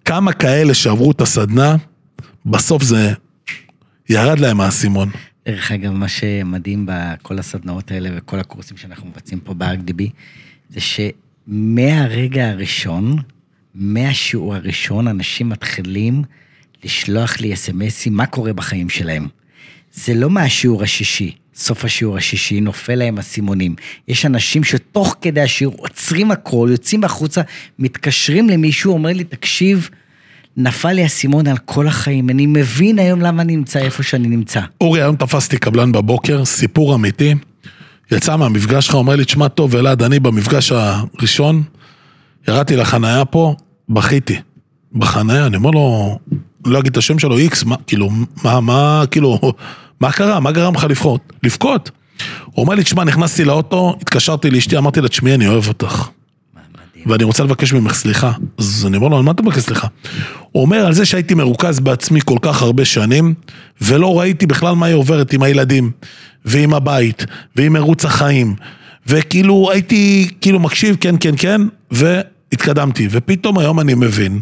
כמה 0.05 0.33
כאלה 0.33 0.73
שעברו 0.73 1.11
את 1.11 1.21
הסדנה, 1.21 1.75
בסוף 2.45 2.83
זה 2.83 3.13
ירד 4.09 4.39
להם 4.39 4.61
האסימון. 4.61 5.09
דרך 5.45 5.71
אגב, 5.71 5.91
מה 5.91 6.07
שמדהים 6.07 6.85
בכל 6.89 7.39
הסדנאות 7.39 7.91
האלה 7.91 8.09
וכל 8.15 8.39
הקורסים 8.39 8.77
שאנחנו 8.77 9.09
מבצעים 9.09 9.39
פה 9.39 9.53
ב-RDB, 9.53 10.03
זה 10.69 10.79
שמהרגע 10.79 12.49
הראשון, 12.49 13.17
מהשיעור 13.75 14.55
הראשון, 14.55 15.07
אנשים 15.07 15.49
מתחילים 15.49 16.23
לשלוח 16.83 17.39
לי 17.39 17.53
אס.אם.אסים, 17.53 18.13
מה 18.13 18.25
קורה 18.25 18.53
בחיים 18.53 18.89
שלהם. 18.89 19.27
זה 19.93 20.13
לא 20.13 20.29
מהשיעור 20.29 20.83
השישי, 20.83 21.35
סוף 21.55 21.85
השיעור 21.85 22.17
השישי, 22.17 22.61
נופל 22.61 22.95
להם 22.95 23.17
אסימונים. 23.17 23.75
יש 24.07 24.25
אנשים 24.25 24.63
שתוך 24.63 25.15
כדי 25.21 25.41
השיעור 25.41 25.75
עוצרים 25.77 26.31
הכל, 26.31 26.67
יוצאים 26.71 27.03
החוצה, 27.03 27.41
מתקשרים 27.79 28.49
למישהו, 28.49 28.93
אומר 28.93 29.13
לי, 29.13 29.23
תקשיב, 29.23 29.89
נפל 30.57 30.91
לי 30.91 31.05
אסימון 31.05 31.47
על 31.47 31.57
כל 31.57 31.87
החיים, 31.87 32.29
אני 32.29 32.45
מבין 32.45 32.99
היום 32.99 33.21
למה 33.21 33.41
אני 33.41 33.55
נמצא 33.55 33.79
איפה 33.79 34.03
שאני 34.03 34.27
נמצא. 34.27 34.61
אורי, 34.81 35.01
היום 35.01 35.15
תפסתי 35.15 35.57
קבלן 35.57 35.91
בבוקר, 35.91 36.45
סיפור 36.45 36.95
אמיתי. 36.95 37.35
יצא 38.11 38.35
מהמפגש 38.35 38.85
שלך, 38.85 38.95
אומר 38.95 39.15
לי, 39.15 39.25
תשמע 39.25 39.47
טוב, 39.47 39.75
אלעד, 39.75 40.03
אני 40.03 40.19
במפגש 40.19 40.71
הראשון, 40.71 41.63
ירדתי 42.47 42.75
לחנייה 42.75 43.25
פה, 43.25 43.55
בכיתי. 43.89 44.39
בחנייה, 44.93 45.45
אני 45.45 45.55
אומר 45.55 45.71
לו, 45.71 46.17
לא 46.65 46.79
אגיד 46.79 46.91
את 46.91 46.97
השם 46.97 47.19
שלו, 47.19 47.37
איקס, 47.37 47.63
מה, 47.63 47.75
כאילו, 47.87 48.09
מה, 48.43 48.59
מה, 48.59 49.03
כאילו, 49.11 49.39
מה 49.99 50.11
קרה? 50.11 50.39
מה 50.39 50.51
גרם 50.51 50.75
לך 50.75 50.83
לבכות? 50.83 51.33
לבכות. 51.43 51.91
הוא 52.45 52.63
אומר 52.63 52.75
לי, 52.75 52.83
תשמע, 52.83 53.03
נכנסתי 53.03 53.45
לאוטו, 53.45 53.97
התקשרתי 54.01 54.51
לאשתי, 54.51 54.77
אמרתי 54.77 55.01
לה, 55.01 55.07
תשמעי, 55.07 55.35
אני 55.35 55.47
אוהב 55.47 55.67
אותך. 55.67 56.09
ואני 57.05 57.23
רוצה 57.23 57.43
לבקש 57.43 57.73
ממך 57.73 57.93
סליחה. 57.93 58.31
אז 58.57 58.85
אני 58.87 58.97
אומר 58.97 59.07
לו, 59.07 59.17
על 59.17 59.23
מה 59.23 59.31
אתה 59.31 59.43
מבקש 59.43 59.63
סליחה? 59.63 59.87
הוא 60.51 60.61
אומר, 60.61 60.85
על 60.85 60.93
זה 60.93 61.05
שהייתי 61.05 61.33
מרוכז 61.33 61.79
בעצמי 61.79 62.19
כל 62.25 62.37
כך 62.41 62.61
הרבה 62.61 62.85
שנים, 62.85 63.33
ולא 63.81 64.19
ראיתי 64.19 64.45
בכלל 64.45 64.75
מה 64.75 64.85
היא 64.85 64.95
עוברת 64.95 65.33
עם 65.33 65.43
הילדים, 65.43 65.91
ועם 66.45 66.73
הבית, 66.73 67.25
ועם 67.55 67.73
מרוץ 67.73 68.05
החיים. 68.05 68.55
וכאילו, 69.07 69.71
הייתי, 69.71 70.29
כאילו, 70.41 70.59
מקשיב, 70.59 70.97
כן, 70.99 71.15
כן, 71.19 71.33
כן, 71.37 71.61
והתקדמתי. 71.91 73.07
ופתאום 73.11 73.59
היום 73.59 73.79
אני 73.79 73.93
מבין, 73.93 74.39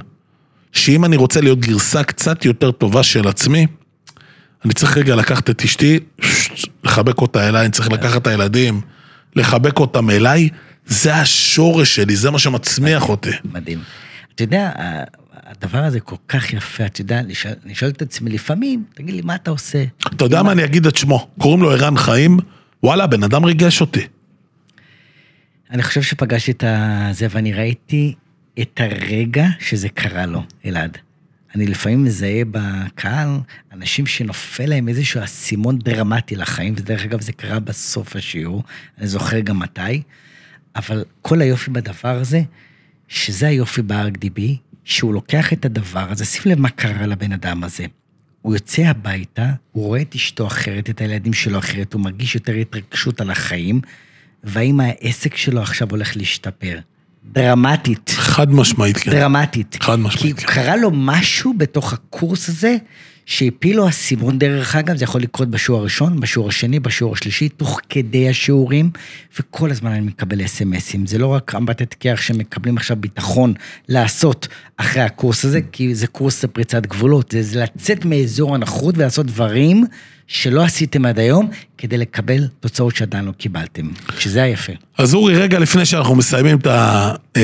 שאם 0.72 1.06
אני 1.06 1.16
רוצה 1.16 1.42
להיות 1.42 1.60
גרסה 1.60 2.04
קצת 2.04 2.46
יותר 2.46 2.72
טובה 2.72 3.04
של 3.04 3.28
עצמי, 3.28 3.68
אני 4.66 4.74
צריך 4.74 4.98
רגע 4.98 5.16
לקחת 5.16 5.50
את 5.50 5.64
אשתי, 5.64 6.00
לחבק 6.84 7.22
אותה 7.22 7.48
אליי, 7.48 7.62
אני 7.62 7.72
צריך 7.72 7.92
לקחת 7.92 8.22
את 8.22 8.28
הילדים, 8.28 8.82
לחבק 9.36 9.80
אותם 9.80 10.10
אליי, 10.10 10.50
זה 10.90 11.16
השורש 11.16 11.96
שלי, 11.96 12.16
זה 12.16 12.32
מה 12.32 12.40
שמצמיח 12.40 13.10
אותי. 13.10 13.30
מדהים. 13.54 13.80
אתה 14.36 14.44
יודע, 14.44 14.72
הדבר 15.34 15.84
הזה 15.84 16.00
כל 16.00 16.16
כך 16.28 16.54
יפה, 16.54 16.86
אתה 16.86 17.02
יודע, 17.02 17.20
אני 17.66 17.76
שואל 17.76 17.92
את 17.92 18.02
עצמי 18.02 18.30
לפעמים, 18.30 18.84
תגיד 18.94 19.16
לי, 19.16 19.22
מה 19.22 19.36
אתה 19.36 19.52
עושה? 19.52 19.84
אתה 20.08 20.26
יודע 20.26 20.44
מה 20.44 20.52
אני 20.52 20.66
אגיד 20.66 20.86
את 20.86 20.98
שמו? 20.98 21.30
קוראים 21.40 21.62
לו 21.62 21.72
ערן 21.72 21.98
חיים, 21.98 22.40
וואלה, 22.84 23.04
הבן 23.04 23.24
אדם 23.24 23.46
ריגש 23.46 23.82
אותי. 23.82 24.08
אני 25.72 25.84
חושב 25.84 26.02
שפגשתי 26.02 26.52
את 26.52 26.64
זה, 27.12 27.28
ואני 27.30 27.54
ראיתי 27.54 28.14
את 28.62 28.82
הרגע 28.84 29.48
שזה 29.60 29.90
קרה 29.90 30.26
לו, 30.26 30.44
אלעד. 30.66 30.98
אני 31.56 31.66
לפעמים 31.66 32.04
מזהה 32.04 32.42
בקהל 32.52 33.28
אנשים 33.74 34.06
שנופל 34.06 34.66
להם 34.66 34.88
איזשהו 34.88 35.24
אסימון 35.24 35.80
דרמטי 35.80 36.36
לחיים, 36.36 36.74
ודרך 36.78 37.04
אגב 37.04 37.22
זה 37.22 37.32
קרה 37.32 37.60
בסוף 37.60 38.16
השיעור, 38.16 38.64
אני 38.98 39.08
זוכר 39.08 39.40
גם 39.40 39.60
מתי, 39.60 40.02
אבל 40.76 41.04
כל 41.22 41.42
היופי 41.42 41.72
בדבר 41.72 42.18
הזה, 42.18 42.42
שזה 43.08 43.48
היופי 43.48 43.82
ב-RDB, 43.82 44.42
שהוא 44.84 45.14
לוקח 45.14 45.54
את 45.54 45.66
הדבר 45.66 46.12
הזה, 46.12 46.26
שים 46.26 46.52
לב 46.52 46.60
מה 46.60 46.70
קרה 46.70 47.08
לבן 47.08 47.32
אדם 47.32 47.64
הזה. 47.64 47.86
הוא 48.42 48.54
יוצא 48.54 48.82
הביתה, 48.82 49.50
הוא 49.72 49.86
רואה 49.86 50.02
את 50.02 50.16
אשתו 50.16 50.48
אחרת, 50.48 50.90
את 50.90 51.02
הילדים 51.02 51.34
שלו 51.34 51.60
אחרת, 51.60 51.94
הוא 51.94 52.02
מרגיש 52.02 52.36
יותר 52.36 52.54
התרגשות 52.54 53.22
על 53.22 53.30
החיים, 53.32 53.82
והאם 54.44 54.80
העסק 54.80 55.36
שלו 55.36 55.62
עכשיו 55.62 55.88
הולך 55.92 56.18
להשתפר. 56.18 56.80
דרמטית. 57.32 58.10
חד 58.10 58.52
משמעית, 58.52 58.98
כן. 58.98 59.12
דרמטית. 59.12 59.78
חד 59.80 60.00
משמעית, 60.00 60.40
כי 60.40 60.46
כן. 60.46 60.54
קרה 60.54 60.76
לו 60.76 60.92
משהו 60.94 61.54
בתוך 61.58 61.94
הקורס 61.94 62.50
הזה, 62.50 62.78
שהפיל 63.26 63.78
לו 63.78 63.90
אסימון 63.90 64.40
דרך 64.40 64.76
אגב, 64.76 64.98
זה 64.98 65.04
יכול 65.04 65.22
לקרות 65.22 65.50
בשיעור 65.50 65.80
הראשון, 65.80 66.20
בשיעור 66.20 66.50
השני, 66.50 66.80
בשיעור 66.80 67.14
השלישי, 67.14 67.50
תוך 67.50 67.80
כדי 67.90 68.30
השיעורים, 68.30 68.90
וכל 69.40 69.72
הזמן 69.72 69.92
אני 69.92 70.02
מקבל 70.02 70.46
אס.אם.אסים. 70.46 71.06
זה 71.06 71.18
לא 71.18 71.28
רק 71.28 71.56
אמבטת 71.56 71.94
קרח 71.94 72.22
שמקבלים 72.22 72.78
עכשיו 72.78 72.98
ביטחון 72.98 73.54
לעשות 73.90 74.48
אחרי 74.78 75.02
הקורס 75.02 75.46
הזה, 75.46 75.60
כי 75.72 75.96
זה 75.96 76.08
קורס 76.08 76.44
לפריצת 76.44 76.86
גבולות, 76.86 77.32
זה, 77.32 77.44
זה 77.44 77.64
לצאת 77.64 78.06
מאזור 78.06 78.56
הנוחות 78.56 78.98
ולעשות 78.98 79.26
דברים 79.26 79.86
שלא 80.30 80.64
עשיתם 80.64 81.06
עד 81.06 81.20
היום, 81.20 81.50
כדי 81.78 81.98
לקבל 81.98 82.48
תוצאות 82.60 82.96
שעדיין 82.96 83.26
לא 83.26 83.32
קיבלתם, 83.32 83.90
שזה 84.20 84.44
היפה. 84.44 84.74
אז 84.98 85.14
אורי, 85.14 85.36
רגע 85.36 85.60
לפני 85.60 85.86
שאנחנו 85.86 86.16
מסיימים 86.16 86.58
את 86.58 86.68
ה... 86.68 87.12
אמ, 87.38 87.42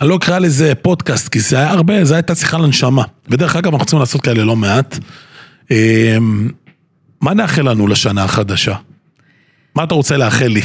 אני 0.00 0.08
לא 0.08 0.16
אקרא 0.16 0.38
לזה 0.38 0.74
פודקאסט, 0.74 1.28
כי 1.28 1.40
זה 1.40 1.56
היה 1.56 1.70
הרבה, 1.70 2.04
זו 2.04 2.14
הייתה 2.14 2.34
שיחה 2.34 2.58
לנשמה. 2.58 3.04
ודרך 3.28 3.56
אגב, 3.56 3.72
אנחנו 3.72 3.86
צריכים 3.86 4.00
לעשות 4.00 4.20
כאלה 4.20 4.44
לא 4.44 4.56
מעט. 4.56 4.98
אמ, 5.70 6.50
מה 7.20 7.34
נאחל 7.34 7.70
לנו 7.70 7.86
לשנה 7.86 8.24
החדשה? 8.24 8.76
מה 9.74 9.84
אתה 9.84 9.94
רוצה 9.94 10.16
לאחל 10.16 10.46
לי? 10.46 10.62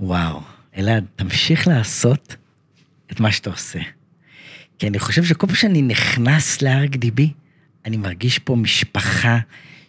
וואו, 0.00 0.40
אלעד, 0.78 1.04
תמשיך 1.16 1.68
לעשות 1.68 2.36
את 3.12 3.20
מה 3.20 3.32
שאתה 3.32 3.50
עושה. 3.50 3.80
כי 4.78 4.88
אני 4.88 4.98
חושב 4.98 5.24
שכל 5.24 5.46
פעם 5.46 5.56
שאני 5.56 5.82
נכנס 5.82 6.62
ל-RDB, 6.62 7.22
אני 7.86 7.96
מרגיש 7.96 8.38
פה 8.38 8.56
משפחה 8.56 9.38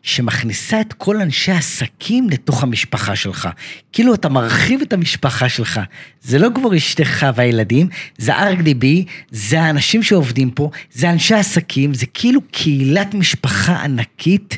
שמכניסה 0.04 0.82
את 0.82 0.94
כל 0.94 1.22
אנשי 1.22 1.52
העסקים 1.52 2.30
לתוך 2.30 2.64
המשפחה 2.64 3.16
שלך. 3.16 3.50
כאילו 3.92 4.14
אתה 4.14 4.30
מרחיב 4.30 4.82
את 4.82 4.94
המשפחה 4.94 5.50
שלך. 5.50 5.80
זה 6.22 6.40
לא 6.40 6.50
כבר 6.56 6.78
אשתך 6.78 7.26
והילדים, 7.36 7.88
זה 8.18 8.36
ארקדיבי, 8.36 9.06
זה 9.32 9.62
האנשים 9.62 10.04
שעובדים 10.04 10.52
פה, 10.52 10.70
זה 10.94 11.12
אנשי 11.12 11.36
עסקים, 11.36 11.94
זה 11.94 12.06
כאילו 12.06 12.42
קהילת 12.52 13.14
משפחה 13.14 13.84
ענקית 13.84 14.58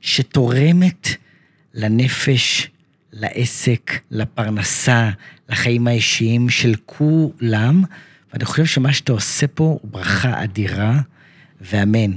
שתורמת 0.00 1.08
לנפש, 1.74 2.68
לעסק, 3.12 3.98
לפרנסה, 4.10 5.10
לחיים 5.48 5.86
האישיים 5.86 6.48
של 6.48 6.74
כולם. 6.86 7.82
ואני 8.32 8.44
חושב 8.44 8.64
שמה 8.64 8.92
שאתה 8.92 9.12
עושה 9.12 9.46
פה 9.46 9.64
הוא 9.64 9.90
ברכה 9.90 10.44
אדירה, 10.44 11.00
ואמן. 11.60 12.10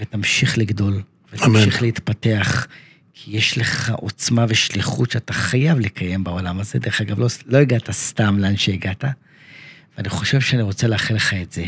ותמשיך 0.00 0.58
לגדול, 0.58 1.02
ותמשיך 1.32 1.46
אמן. 1.76 1.82
להתפתח, 1.86 2.66
כי 3.14 3.36
יש 3.36 3.58
לך 3.58 3.92
עוצמה 3.96 4.44
ושליחות 4.48 5.10
שאתה 5.10 5.32
חייב 5.32 5.78
לקיים 5.80 6.24
בעולם 6.24 6.60
הזה. 6.60 6.78
דרך 6.78 7.00
אגב, 7.00 7.18
לא, 7.18 7.26
לא 7.46 7.58
הגעת 7.58 7.90
סתם 7.90 8.38
לאן 8.38 8.56
שהגעת, 8.56 9.04
ואני 9.98 10.08
חושב 10.08 10.40
שאני 10.40 10.62
רוצה 10.62 10.86
לאחל 10.86 11.14
לך 11.14 11.34
את 11.34 11.52
זה. 11.52 11.64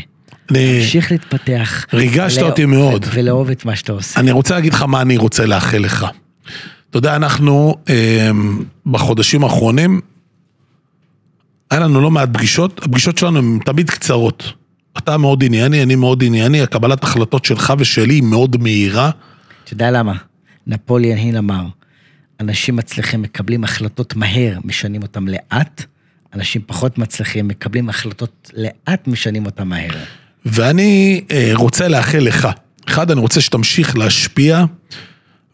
אני, 0.51 0.79
תמשיך 0.81 1.11
להתפתח. 1.11 1.85
ריגשת 1.93 2.37
ולא- 2.37 2.49
אותי 2.49 2.65
מאוד. 2.65 3.05
ולאהוב 3.13 3.49
את 3.49 3.65
מה 3.65 3.75
שאתה 3.75 3.91
עושה. 3.91 4.19
אני 4.19 4.31
רוצה 4.31 4.55
להגיד 4.55 4.73
לך 4.73 4.81
מה 4.81 5.01
אני 5.01 5.17
רוצה 5.17 5.45
לאחל 5.45 5.77
לך. 5.77 6.05
אתה 6.89 6.97
יודע, 6.97 7.15
אנחנו 7.15 7.75
אה, 7.89 8.29
בחודשים 8.85 9.43
האחרונים, 9.43 10.01
היה 11.71 11.79
לנו 11.79 12.01
לא 12.01 12.11
מעט 12.11 12.29
פגישות, 12.33 12.79
הפגישות 12.83 13.17
שלנו 13.17 13.39
הן 13.39 13.59
תמיד 13.65 13.89
קצרות. 13.89 14.53
אתה 14.97 15.17
מאוד 15.17 15.43
ענייני, 15.43 15.83
אני 15.83 15.95
מאוד 15.95 16.23
ענייני, 16.23 16.61
הקבלת 16.61 17.03
החלטות 17.03 17.45
שלך 17.45 17.73
ושלי 17.79 18.13
היא 18.13 18.23
מאוד 18.23 18.57
מהירה. 18.61 19.09
אתה 19.63 19.73
יודע 19.73 19.91
למה? 19.91 20.13
נפוליאן 20.67 21.17
היל 21.17 21.37
אמר, 21.37 21.63
אנשים 22.39 22.75
מצליחים 22.75 23.21
מקבלים 23.21 23.63
החלטות 23.63 24.15
מהר, 24.15 24.59
משנים 24.63 25.01
אותם 25.03 25.27
לאט, 25.27 25.83
אנשים 26.35 26.61
פחות 26.67 26.97
מצליחים 26.97 27.47
מקבלים 27.47 27.89
החלטות 27.89 28.51
לאט, 28.53 29.07
משנים 29.07 29.45
אותם 29.45 29.67
מהר. 29.67 29.89
ואני 30.45 31.21
אה, 31.31 31.51
רוצה 31.53 31.87
לאחל 31.87 32.19
לך. 32.19 32.47
אחד, 32.87 33.11
אני 33.11 33.19
רוצה 33.19 33.41
שתמשיך 33.41 33.97
להשפיע 33.97 34.63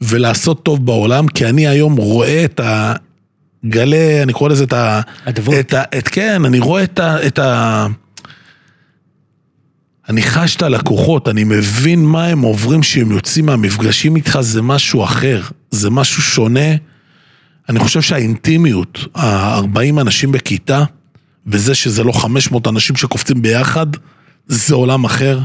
ולעשות 0.02 0.64
טוב 0.64 0.86
בעולם, 0.86 1.28
כי 1.28 1.46
אני 1.46 1.68
היום 1.68 1.96
רואה 1.96 2.46
את 2.46 2.62
הגלי, 2.64 4.24
אני 4.24 4.34
קורא 4.34 4.50
לזה 4.50 4.64
את 4.64 4.74
ה... 4.74 5.02
אדוות. 5.26 5.56
את 5.60 5.74
ה... 5.74 5.84
את, 5.98 6.08
כן, 6.08 6.46
אני 6.46 6.60
רואה 6.60 6.84
את 6.84 7.00
ה... 7.00 7.28
את 7.28 7.40
ה... 7.40 7.88
אני 10.10 10.22
חש 10.22 10.56
את 10.56 10.62
הלקוחות, 10.62 11.28
אני 11.28 11.44
מבין 11.44 12.06
מה 12.06 12.26
הם 12.26 12.42
עוברים 12.42 12.82
כשהם 12.82 13.12
יוצאים 13.12 13.46
מהמפגשים 13.46 14.16
איתך, 14.16 14.38
זה 14.42 14.62
משהו 14.62 15.04
אחר, 15.04 15.42
זה 15.72 15.90
משהו 15.90 16.22
שונה. 16.22 16.70
אני 17.70 17.80
חושב 17.80 18.02
שהאינטימיות, 18.02 19.00
ה-40 19.16 20.02
אנשים 20.02 20.32
בכיתה, 20.32 20.84
וזה 21.48 21.76
שזה 21.76 22.04
לא 22.04 22.12
500 22.12 22.68
אנשים 22.68 22.96
שקופצים 22.96 23.42
ביחד, 23.42 23.88
זה 24.48 24.76
עולם 24.76 25.04
אחר. 25.06 25.40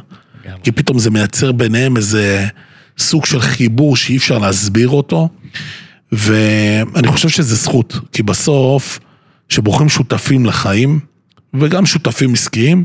כי 0.62 0.72
פתאום 0.72 0.98
זה 0.98 1.10
מייצר 1.10 1.52
ביניהם 1.52 1.96
איזה 1.96 2.46
סוג 2.98 3.26
של 3.26 3.40
חיבור 3.40 3.96
שאי 3.96 4.16
אפשר 4.16 4.38
להסביר 4.38 4.88
אותו. 4.88 5.28
ואני 6.12 7.08
חושב 7.08 7.28
שזה 7.28 7.54
זכות, 7.54 7.98
כי 8.12 8.22
בסוף, 8.22 9.00
כשבוחרים 9.48 9.88
שותפים 9.88 10.46
לחיים, 10.46 11.00
וגם 11.54 11.86
שותפים 11.86 12.32
עסקיים, 12.32 12.84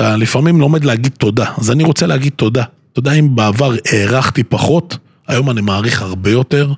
אתה 0.00 0.16
לפעמים 0.16 0.60
לומד 0.60 0.84
להגיד 0.84 1.12
תודה. 1.18 1.44
אז 1.58 1.70
אני 1.70 1.84
רוצה 1.84 2.06
להגיד 2.06 2.32
תודה. 2.36 2.64
אתה 2.92 2.98
יודע, 2.98 3.12
אם 3.12 3.36
בעבר 3.36 3.74
הערכתי 3.92 4.44
פחות, 4.44 4.98
היום 5.28 5.50
אני 5.50 5.60
מעריך 5.60 6.02
הרבה 6.02 6.30
יותר. 6.30 6.72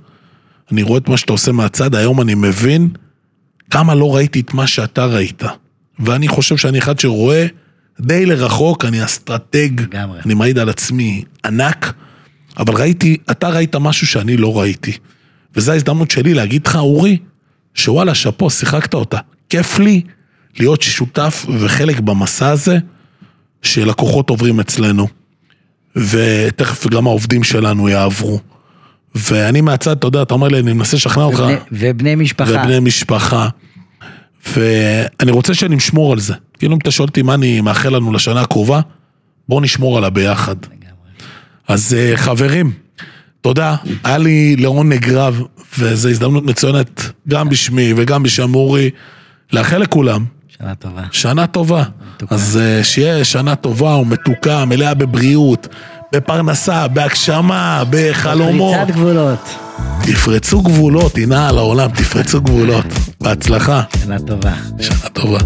אני 0.73 0.83
רואה 0.83 0.99
את 0.99 1.09
מה 1.09 1.17
שאתה 1.17 1.33
עושה 1.33 1.53
מהצד, 1.53 1.95
היום 1.95 2.21
אני 2.21 2.35
מבין 2.35 2.89
כמה 3.71 3.95
לא 3.95 4.17
ראיתי 4.17 4.41
את 4.41 4.55
מה 4.55 4.67
שאתה 4.67 5.05
ראית. 5.05 5.43
ואני 5.99 6.29
חושב 6.29 6.57
שאני 6.57 6.79
אחד 6.79 6.99
שרואה 6.99 7.47
די 8.01 8.27
לרחוק, 8.27 8.85
אני 8.85 9.05
אסטרטג, 9.05 9.81
לגמרי. 9.81 10.21
אני 10.27 10.35
מעיד 10.35 10.59
על 10.59 10.69
עצמי 10.69 11.25
ענק, 11.45 11.93
אבל 12.59 12.75
ראיתי, 12.75 13.17
אתה 13.31 13.49
ראית 13.49 13.77
משהו 13.77 14.07
שאני 14.07 14.37
לא 14.37 14.61
ראיתי. 14.61 14.93
וזו 15.57 15.73
ההזדמנות 15.73 16.11
שלי 16.11 16.35
להגיד 16.35 16.67
לך, 16.67 16.77
אורי, 16.77 17.19
שוואלה, 17.75 18.15
שאפו, 18.15 18.51
שיחקת 18.51 18.95
אותה. 18.95 19.19
כיף 19.49 19.79
לי 19.79 20.03
להיות 20.59 20.83
שותף 20.83 21.47
וחלק 21.59 22.01
במסע 22.01 22.49
הזה 22.49 22.79
שלקוחות 23.63 24.31
עוברים 24.31 24.61
אצלנו. 24.61 25.09
ותכף 25.97 26.87
גם 26.87 27.07
העובדים 27.07 27.45
שלנו 27.45 27.89
יעברו. 27.89 28.41
ואני 29.15 29.61
מהצד, 29.61 29.97
אתה 29.97 30.07
יודע, 30.07 30.23
אתה 30.23 30.35
אומר 30.35 30.49
לי, 30.49 30.59
אני 30.59 30.73
מנסה 30.73 30.97
לשכנע 30.97 31.23
אותך. 31.23 31.43
ובני, 31.73 32.15
משפחה. 32.15 32.51
ובני 32.51 32.81
משפחה. 32.81 33.49
ואני 34.47 35.31
רוצה 35.31 35.55
שנשמור 35.55 36.13
על 36.13 36.21
זה. 36.21 36.35
כאילו 36.59 36.75
אם 36.75 36.79
אתה 36.79 36.91
שואל 36.91 37.09
אותי 37.09 37.23
מה 37.23 37.35
אני 37.35 37.61
מאחל 37.61 37.97
לנו 37.97 38.13
לשנה 38.13 38.41
הקרובה, 38.41 38.81
בואו 39.49 39.61
נשמור 39.61 39.99
עליה 39.99 40.11
ביחד. 40.11 40.57
לגמרי. 40.65 41.11
אז 41.69 41.95
אה, 41.95 42.17
חברים, 42.17 42.73
תודה, 43.41 43.77
היה 44.05 44.19
לי 44.19 44.57
לעונג 44.57 45.11
רב, 45.11 45.43
וזו 45.79 46.09
הזדמנות 46.09 46.45
מצוינת 46.45 47.11
גם 47.29 47.49
בשמי 47.49 47.93
וגם 47.97 48.23
בשם 48.23 48.55
אורי, 48.55 48.91
לאחל 49.53 49.79
לכולם 49.79 50.25
שנה 50.63 50.75
טובה. 50.75 51.03
שנה 51.13 51.47
טובה. 51.47 51.83
מתוקה. 52.15 52.35
אז 52.35 52.61
אה, 52.63 52.85
שיהיה 52.85 53.25
שנה 53.25 53.55
טובה 53.55 53.97
ומתוקה, 53.97 54.65
מלאה 54.65 54.95
בבריאות, 54.95 55.69
בפרנסה, 56.15 56.89
בהגשמה, 56.89 57.83
בחלומות. 57.91 58.75
פריצת 58.77 58.95
גבולות. 58.95 59.49
תפרצו 60.03 60.63
גבולות, 60.63 61.19
הנה 61.19 61.49
על 61.49 61.59
העולם, 61.59 61.91
תפרצו 61.91 62.41
גבולות. 62.41 62.87
בהצלחה, 63.21 63.83
שנה 64.03 64.19
טובה. 64.19 64.53
שנה 64.81 65.09
טובה. 65.13 65.39